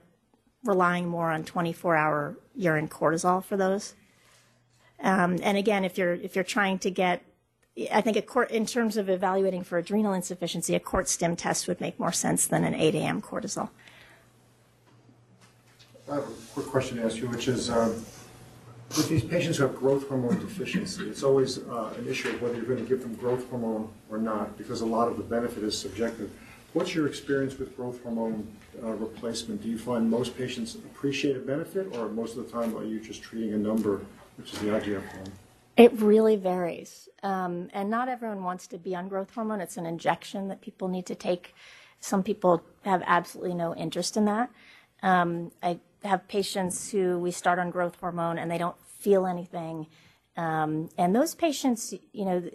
[0.63, 3.95] relying more on 24-hour urine cortisol for those.
[5.01, 7.24] Um, and again, if you're if you're trying to get,
[7.91, 11.67] I think a court in terms of evaluating for adrenal insufficiency, a Cort Stim test
[11.67, 13.22] would make more sense than an 8 a.m.
[13.22, 13.69] cortisol.
[16.10, 17.91] I have a quick question to ask you, which is, um,
[18.89, 22.56] with these patients who have growth hormone deficiency, it's always uh, an issue of whether
[22.56, 25.64] you're going to give them growth hormone or not, because a lot of the benefit
[25.64, 26.32] is subjective.
[26.74, 28.47] What's your experience with growth hormone
[28.84, 29.62] uh, replacement?
[29.62, 32.99] Do you find most patients appreciate a benefit, or most of the time are you
[32.99, 34.02] just treating a number,
[34.38, 35.32] which is the IGF one?
[35.78, 37.08] It really varies.
[37.24, 39.62] Um, and not everyone wants to be on growth hormone.
[39.62, 41.54] It's an injection that people need to take.
[41.99, 44.49] Some people have absolutely no interest in that.
[45.04, 49.88] Um, I have patients who we start on growth hormone and they don't feel anything.
[50.38, 52.49] Um, and those patients, you know,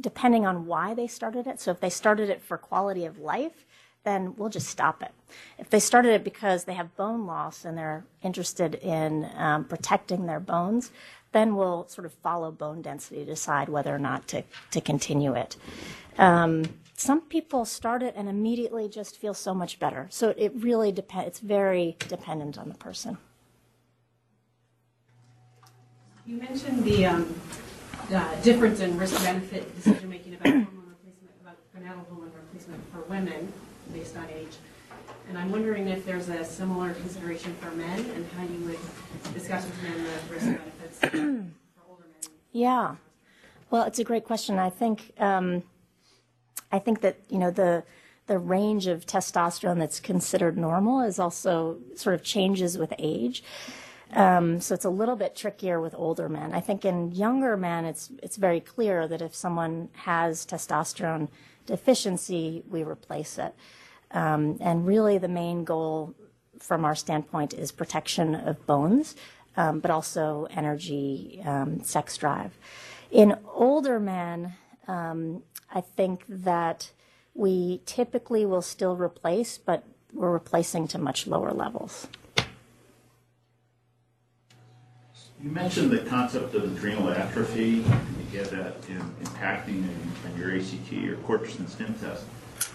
[0.00, 3.64] depending on why they started it, so if they started it for quality of life,
[4.04, 5.12] then we'll just stop it.
[5.58, 10.26] If they started it because they have bone loss and they're interested in um, protecting
[10.26, 10.90] their bones,
[11.30, 15.34] then we'll sort of follow bone density to decide whether or not to, to continue
[15.34, 15.56] it.
[16.18, 16.64] Um,
[17.02, 20.06] some people start it and immediately just feel so much better.
[20.10, 21.26] So it really depends.
[21.26, 23.18] It's very dependent on the person.
[26.24, 27.34] You mentioned the um,
[28.14, 33.52] uh, difference in risk-benefit decision-making about hormone replacement, about prenatal hormone replacement for women
[33.92, 34.54] based on age.
[35.28, 39.64] And I'm wondering if there's a similar consideration for men and how you would discuss
[39.64, 42.30] with men the risk-benefits for older men.
[42.52, 42.94] Yeah.
[43.70, 44.60] Well, it's a great question.
[44.60, 45.64] I think um,
[46.72, 47.84] I think that you know the
[48.26, 53.42] the range of testosterone that's considered normal is also sort of changes with age.
[54.14, 56.52] Um, so it's a little bit trickier with older men.
[56.52, 61.28] I think in younger men, it's it's very clear that if someone has testosterone
[61.66, 63.54] deficiency, we replace it.
[64.10, 66.14] Um, and really, the main goal
[66.58, 69.16] from our standpoint is protection of bones,
[69.56, 72.56] um, but also energy, um, sex drive.
[73.10, 74.54] In older men,
[74.86, 75.42] um,
[75.72, 76.92] I think that
[77.34, 82.08] we typically will still replace, but we're replacing to much lower levels.
[85.42, 87.82] You mentioned the concept of adrenal atrophy.
[87.82, 92.24] And you get that in, impacting in, in your ACT, your cortisone stim test.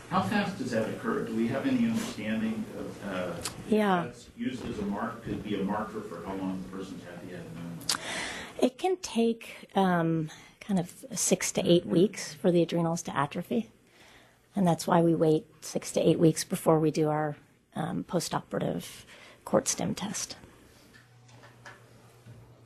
[0.09, 1.23] How fast does that occur?
[1.23, 3.31] Do we have any understanding of uh,
[3.69, 4.05] Yeah.
[4.05, 7.21] that's used as a mark, could be a marker for how long the person's had
[7.29, 7.99] the adenoma?
[8.59, 10.29] It can take um,
[10.67, 13.69] kind of six to eight weeks for the adrenals to atrophy.
[14.55, 17.37] And that's why we wait six to eight weeks before we do our
[17.75, 19.05] um, postoperative
[19.45, 20.35] Cort Stim test.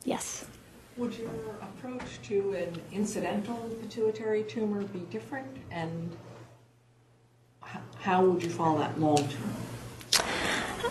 [0.04, 0.46] Yes.
[0.96, 1.30] Would your
[1.60, 5.56] approach to an incidental pituitary tumor be different?
[5.70, 6.16] And
[7.64, 9.54] h- how would you follow that long-term?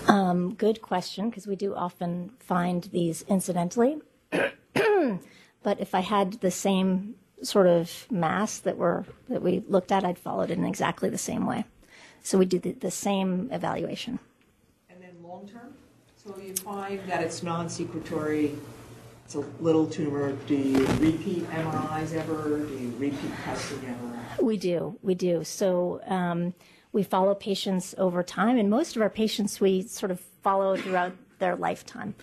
[0.07, 4.01] Um, good question, because we do often find these incidentally.
[5.63, 10.03] but if I had the same sort of mass that we're that we looked at,
[10.03, 11.65] I'd follow it in exactly the same way.
[12.23, 14.19] So we do the, the same evaluation.
[14.89, 15.73] And then long-term?
[16.23, 18.55] So you find that it's non-secretory,
[19.25, 20.33] it's a little tumor.
[20.45, 22.59] Do you repeat MRIs ever?
[22.59, 24.43] Do you repeat testing ever?
[24.43, 25.43] We do, we do.
[25.43, 26.53] So um,
[26.93, 31.13] we follow patients over time, and most of our patients we sort of follow throughout
[31.39, 32.13] their lifetime.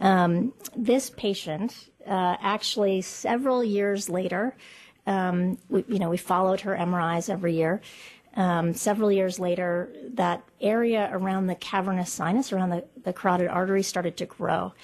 [0.00, 4.56] Um, this patient, uh, actually, several years later,
[5.06, 7.80] um, we, you know, we followed her MRIs every year.
[8.34, 13.82] Um, several years later, that area around the cavernous sinus, around the, the carotid artery,
[13.82, 14.74] started to grow.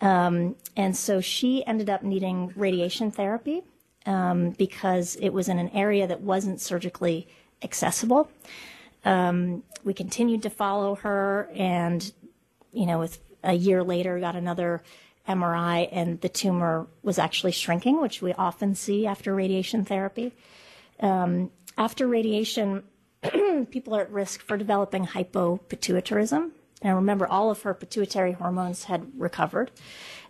[0.00, 3.62] Um, and so she ended up needing radiation therapy
[4.06, 7.26] um, because it was in an area that wasn't surgically
[7.62, 8.30] accessible.
[9.04, 12.12] Um, we continued to follow her, and
[12.72, 14.82] you know, with a year later, got another
[15.28, 20.32] MRI, and the tumor was actually shrinking, which we often see after radiation therapy.
[21.00, 22.84] Um, after radiation,
[23.70, 26.50] people are at risk for developing hypopituitarism.
[26.82, 29.70] Now, remember, all of her pituitary hormones had recovered,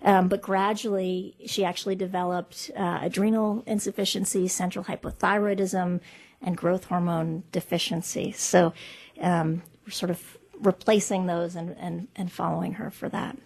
[0.03, 6.01] um, but gradually she actually developed uh, adrenal insufficiency, central hypothyroidism,
[6.43, 8.33] and growth hormone deficiency.
[8.33, 8.75] So
[9.21, 13.37] um, we're sort of replacing those and, and, and following her for that.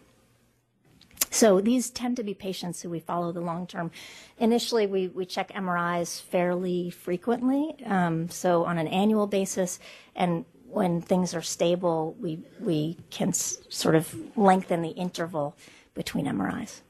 [1.31, 3.91] So these tend to be patients who we follow the long term.
[4.39, 9.79] Initially, we, we check MRIs fairly frequently, um, so on an annual basis,
[10.14, 15.57] and when things are stable, we, we can s- sort of lengthen the interval
[15.95, 16.81] between MRIs.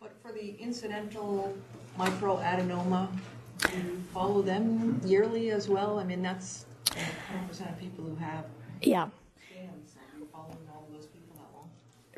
[0.00, 1.54] But for the incidental
[1.98, 3.08] microadenoma,
[3.70, 5.98] do you follow them yearly as well?
[5.98, 8.44] I mean, that's 100% of people who have
[8.82, 9.08] Yeah.
[9.50, 9.94] scans.
[9.96, 11.68] Are you following all of those people that long?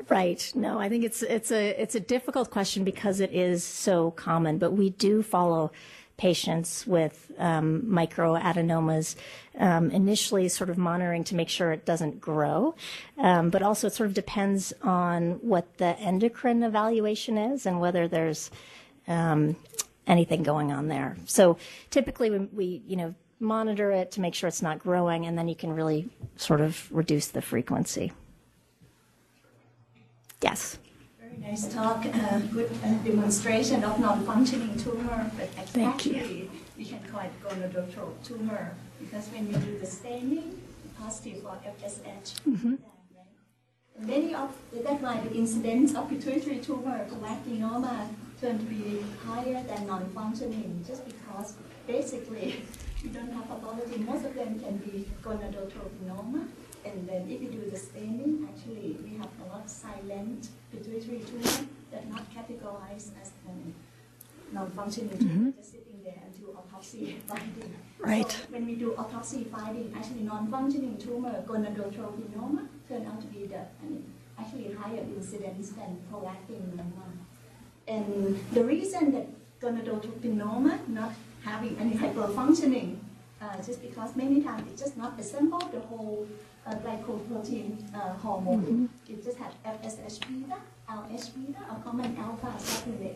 [0.09, 0.51] Right.
[0.55, 4.57] No, I think it's it's a it's a difficult question because it is so common.
[4.57, 5.71] But we do follow
[6.17, 9.15] patients with um, microadenomas
[9.57, 12.75] um, initially, sort of monitoring to make sure it doesn't grow.
[13.17, 18.07] Um, but also, it sort of depends on what the endocrine evaluation is and whether
[18.07, 18.51] there's
[19.07, 19.55] um,
[20.07, 21.17] anything going on there.
[21.25, 21.57] So
[21.89, 25.47] typically, we, we you know monitor it to make sure it's not growing, and then
[25.47, 28.11] you can really sort of reduce the frequency.
[30.41, 30.79] Yes.
[31.19, 36.15] Very nice talk, uh, good uh, demonstration of non-functioning tumor, but Thank you.
[36.15, 40.59] actually we can call it gonadotroph tumor because when we do the staining,
[40.99, 42.41] positive for FSH.
[42.49, 42.75] Mm-hmm.
[43.99, 49.85] Many of that's why the incidence of pituitary tumor, cholangiocarcinoma, tend to be higher than
[49.85, 51.53] non-functioning, just because
[51.85, 52.63] basically
[53.03, 53.97] we don't have pathology.
[53.99, 56.47] Most of them can be gonadotropinoma,
[56.85, 61.19] and then if you do the staining, actually we have a lot of silent pituitary
[61.19, 63.31] tumor that not categorized as
[64.51, 67.73] non-functioning tumor, just sitting there until autopsy finding.
[67.99, 68.29] Right.
[68.29, 73.59] So when we do autopsy finding, actually non-functioning tumor, gonadotropinoma, turn out to be the
[73.59, 77.07] I mean, actually higher incidence than prolactinoma.
[77.87, 79.27] And the reason that
[79.61, 81.13] gonadotropinoma not
[81.43, 82.97] having any hyperfunctioning,
[83.41, 86.27] uh, just because many times it just not assemble the whole
[86.65, 88.89] uh, glycoprotein uh, hormone.
[89.09, 90.57] It just have FSH beta,
[90.89, 93.15] LH beta, or common alpha subunit.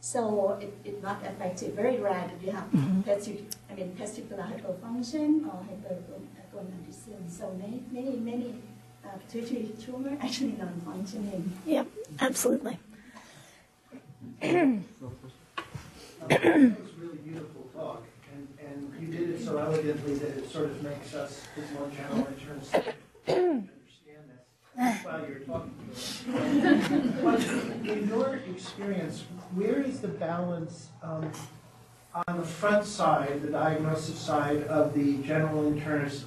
[0.00, 1.74] So it, it's not effective.
[1.74, 2.68] Very rare that you have
[3.04, 7.28] testi- I mean, testicular hyperfunction or hypergonadism.
[7.28, 8.54] So many, many, many
[9.04, 11.52] uh, pituitary tumor actually non-functioning.
[11.66, 11.86] Yep.
[12.20, 12.78] Absolutely.
[14.40, 14.80] That
[16.28, 18.02] was a really beautiful talk,
[18.34, 21.88] and, and you did it so elegantly that it sort of makes us, as more
[21.96, 22.70] general interns,
[23.26, 23.64] understand
[24.76, 25.74] this while you're talking
[27.84, 29.24] to in your experience,
[29.54, 31.32] where is the balance um,
[32.26, 36.24] on the front side, the diagnosis side of the general internist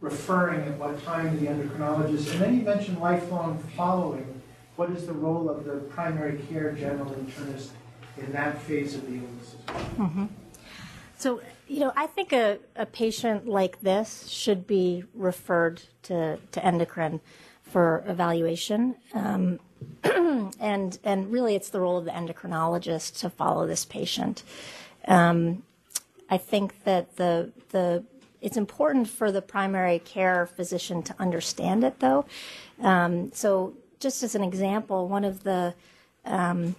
[0.00, 2.32] referring at what time to the endocrinologist?
[2.32, 4.40] And then you mentioned lifelong following.
[4.76, 7.68] What is the role of the primary care general internist
[8.16, 10.28] in that phase of the illness as well?
[11.22, 16.64] So, you know, I think a, a patient like this should be referred to, to
[16.64, 17.20] endocrine
[17.62, 18.96] for evaluation.
[19.14, 19.60] Um,
[20.02, 24.42] and, and really, it's the role of the endocrinologist to follow this patient.
[25.06, 25.62] Um,
[26.28, 28.02] I think that the, the,
[28.40, 32.24] it's important for the primary care physician to understand it, though.
[32.82, 35.74] Um, so, just as an example, one of the
[36.24, 36.74] um,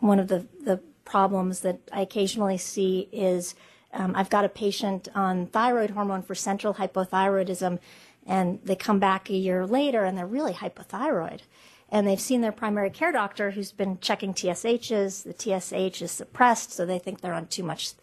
[0.00, 3.54] one of the, the problems that I occasionally see is
[3.92, 7.78] um, I've got a patient on thyroid hormone for central hypothyroidism,
[8.26, 11.40] and they come back a year later and they're really hypothyroid.
[11.88, 15.24] And they've seen their primary care doctor who's been checking TSHs.
[15.24, 17.94] The TSH is suppressed, so they think they're on too much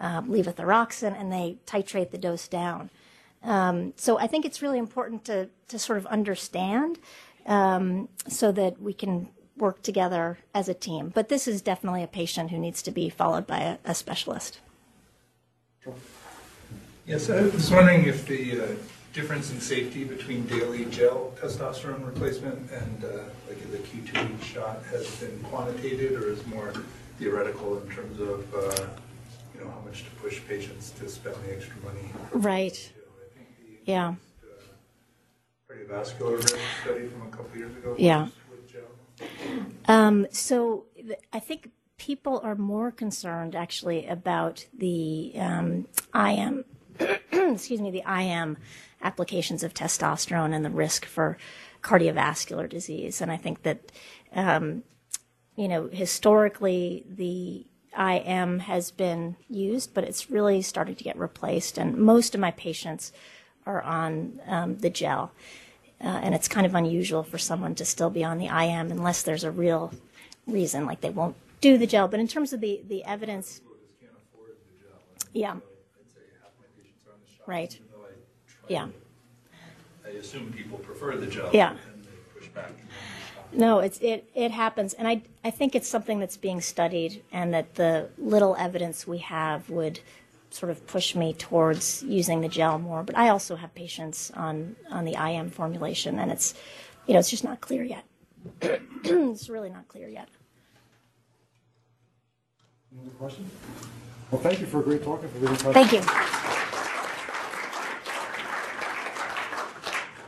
[0.00, 2.90] um, levothyroxine and they titrate the dose down.
[3.42, 6.98] Um, so I think it's really important to, to sort of understand
[7.46, 11.12] um, so that we can work together as a team.
[11.14, 14.58] But this is definitely a patient who needs to be followed by a, a specialist.
[17.06, 18.66] Yes, I was wondering if the uh,
[19.12, 23.08] difference in safety between daily gel testosterone replacement and uh,
[23.48, 26.72] like the Q2 shot has been quantitated or is more
[27.18, 28.86] theoretical in terms of, uh,
[29.54, 32.08] you know, how much to push patients to spend the extra money.
[32.32, 32.92] Right.
[33.86, 34.14] The Yeah.
[34.44, 36.42] uh, cardiovascular
[36.82, 37.96] study from a couple years ago.
[37.98, 38.22] Yeah.
[38.24, 39.66] was with gel.
[39.86, 41.70] Um, so th- I think
[42.00, 46.64] people are more concerned actually about the um, IM,
[46.98, 48.56] excuse me, the IM
[49.02, 51.36] applications of testosterone and the risk for
[51.82, 53.20] cardiovascular disease.
[53.20, 53.92] And I think that,
[54.34, 54.82] um,
[55.56, 57.66] you know, historically the
[57.98, 61.76] IM has been used, but it's really starting to get replaced.
[61.76, 63.12] And most of my patients
[63.66, 65.32] are on um, the gel.
[66.02, 69.22] Uh, and it's kind of unusual for someone to still be on the IM unless
[69.22, 69.92] there's a real
[70.46, 72.08] reason, like they won't do the gel.
[72.08, 73.60] But in terms of the, the evidence,
[75.32, 75.60] yeah, I'd
[76.12, 77.48] say half my patients are on the shot.
[77.48, 77.74] Right.
[77.74, 78.12] Even though I
[78.48, 78.88] try yeah.
[80.04, 81.50] I assume people prefer the gel.
[81.52, 81.70] Yeah.
[81.70, 82.66] And they push back.
[82.66, 82.80] on the
[83.34, 83.52] shot.
[83.52, 87.52] No, it's it it happens, and I I think it's something that's being studied, and
[87.54, 90.00] that the little evidence we have would
[90.50, 93.02] sort of push me towards using the gel more.
[93.02, 96.54] But I also have patients on on the IM formulation, and it's
[97.06, 98.04] you know it's just not clear yet.
[99.04, 100.28] it's really not clear yet.
[102.92, 103.52] Any other questions?
[104.30, 105.22] Well, thank you for a great talk.
[105.22, 106.00] Thank you.